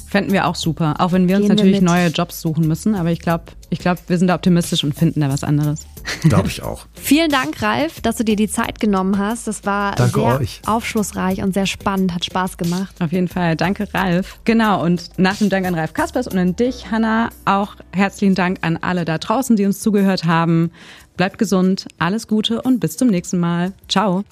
Fänden 0.08 0.32
wir 0.32 0.46
auch 0.46 0.54
super. 0.54 0.94
Auch 1.00 1.12
wenn 1.12 1.28
wir 1.28 1.36
uns 1.36 1.42
Gehen 1.46 1.50
wir 1.50 1.56
natürlich 1.56 1.80
mit. 1.82 1.90
neue 1.90 2.08
Jobs 2.08 2.40
suchen 2.40 2.66
müssen. 2.66 2.94
Aber 2.94 3.10
ich 3.10 3.18
glaube, 3.20 3.44
ich 3.68 3.78
glaub, 3.78 3.98
wir 4.08 4.16
sind 4.16 4.28
da 4.28 4.34
optimistisch 4.34 4.82
und 4.82 4.94
finden 4.94 5.20
da 5.20 5.28
was 5.28 5.44
anderes. 5.44 5.86
Glaube 6.22 6.48
ich 6.48 6.62
auch. 6.62 6.86
Vielen 6.94 7.30
Dank, 7.30 7.60
Ralf, 7.60 8.00
dass 8.00 8.16
du 8.16 8.24
dir 8.24 8.34
die 8.34 8.48
Zeit 8.48 8.80
genommen 8.80 9.18
hast. 9.18 9.46
Das 9.46 9.66
war 9.66 9.94
Danke 9.94 10.20
sehr 10.20 10.40
euch. 10.40 10.62
aufschlussreich 10.64 11.42
und 11.42 11.52
sehr 11.52 11.66
spannend, 11.66 12.14
hat 12.14 12.24
Spaß 12.24 12.56
gemacht. 12.56 12.94
Auf 13.00 13.12
jeden 13.12 13.28
Fall. 13.28 13.54
Danke, 13.54 13.86
Ralf. 13.92 14.38
Genau. 14.44 14.82
Und 14.82 15.10
nach 15.18 15.36
dem 15.36 15.50
Dank 15.50 15.66
an 15.66 15.74
Ralf 15.74 15.92
Kaspers 15.92 16.26
und 16.26 16.38
an 16.38 16.56
dich, 16.56 16.90
Hanna, 16.90 17.28
auch 17.44 17.76
herzlichen 17.92 18.34
Dank 18.34 18.58
an 18.62 18.78
alle 18.78 19.04
da 19.04 19.18
draußen, 19.18 19.56
die 19.56 19.66
uns 19.66 19.80
zugehört 19.80 20.24
haben. 20.24 20.70
Bleibt 21.18 21.36
gesund, 21.36 21.86
alles 21.98 22.28
Gute 22.28 22.62
und 22.62 22.80
bis 22.80 22.96
zum 22.96 23.08
nächsten 23.08 23.38
Mal. 23.38 23.72
Ciao. 23.88 24.24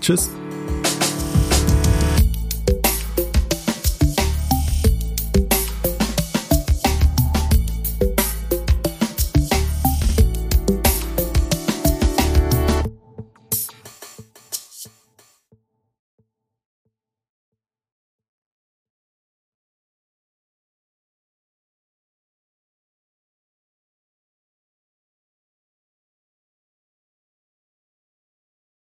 Tschüss. 0.00 0.30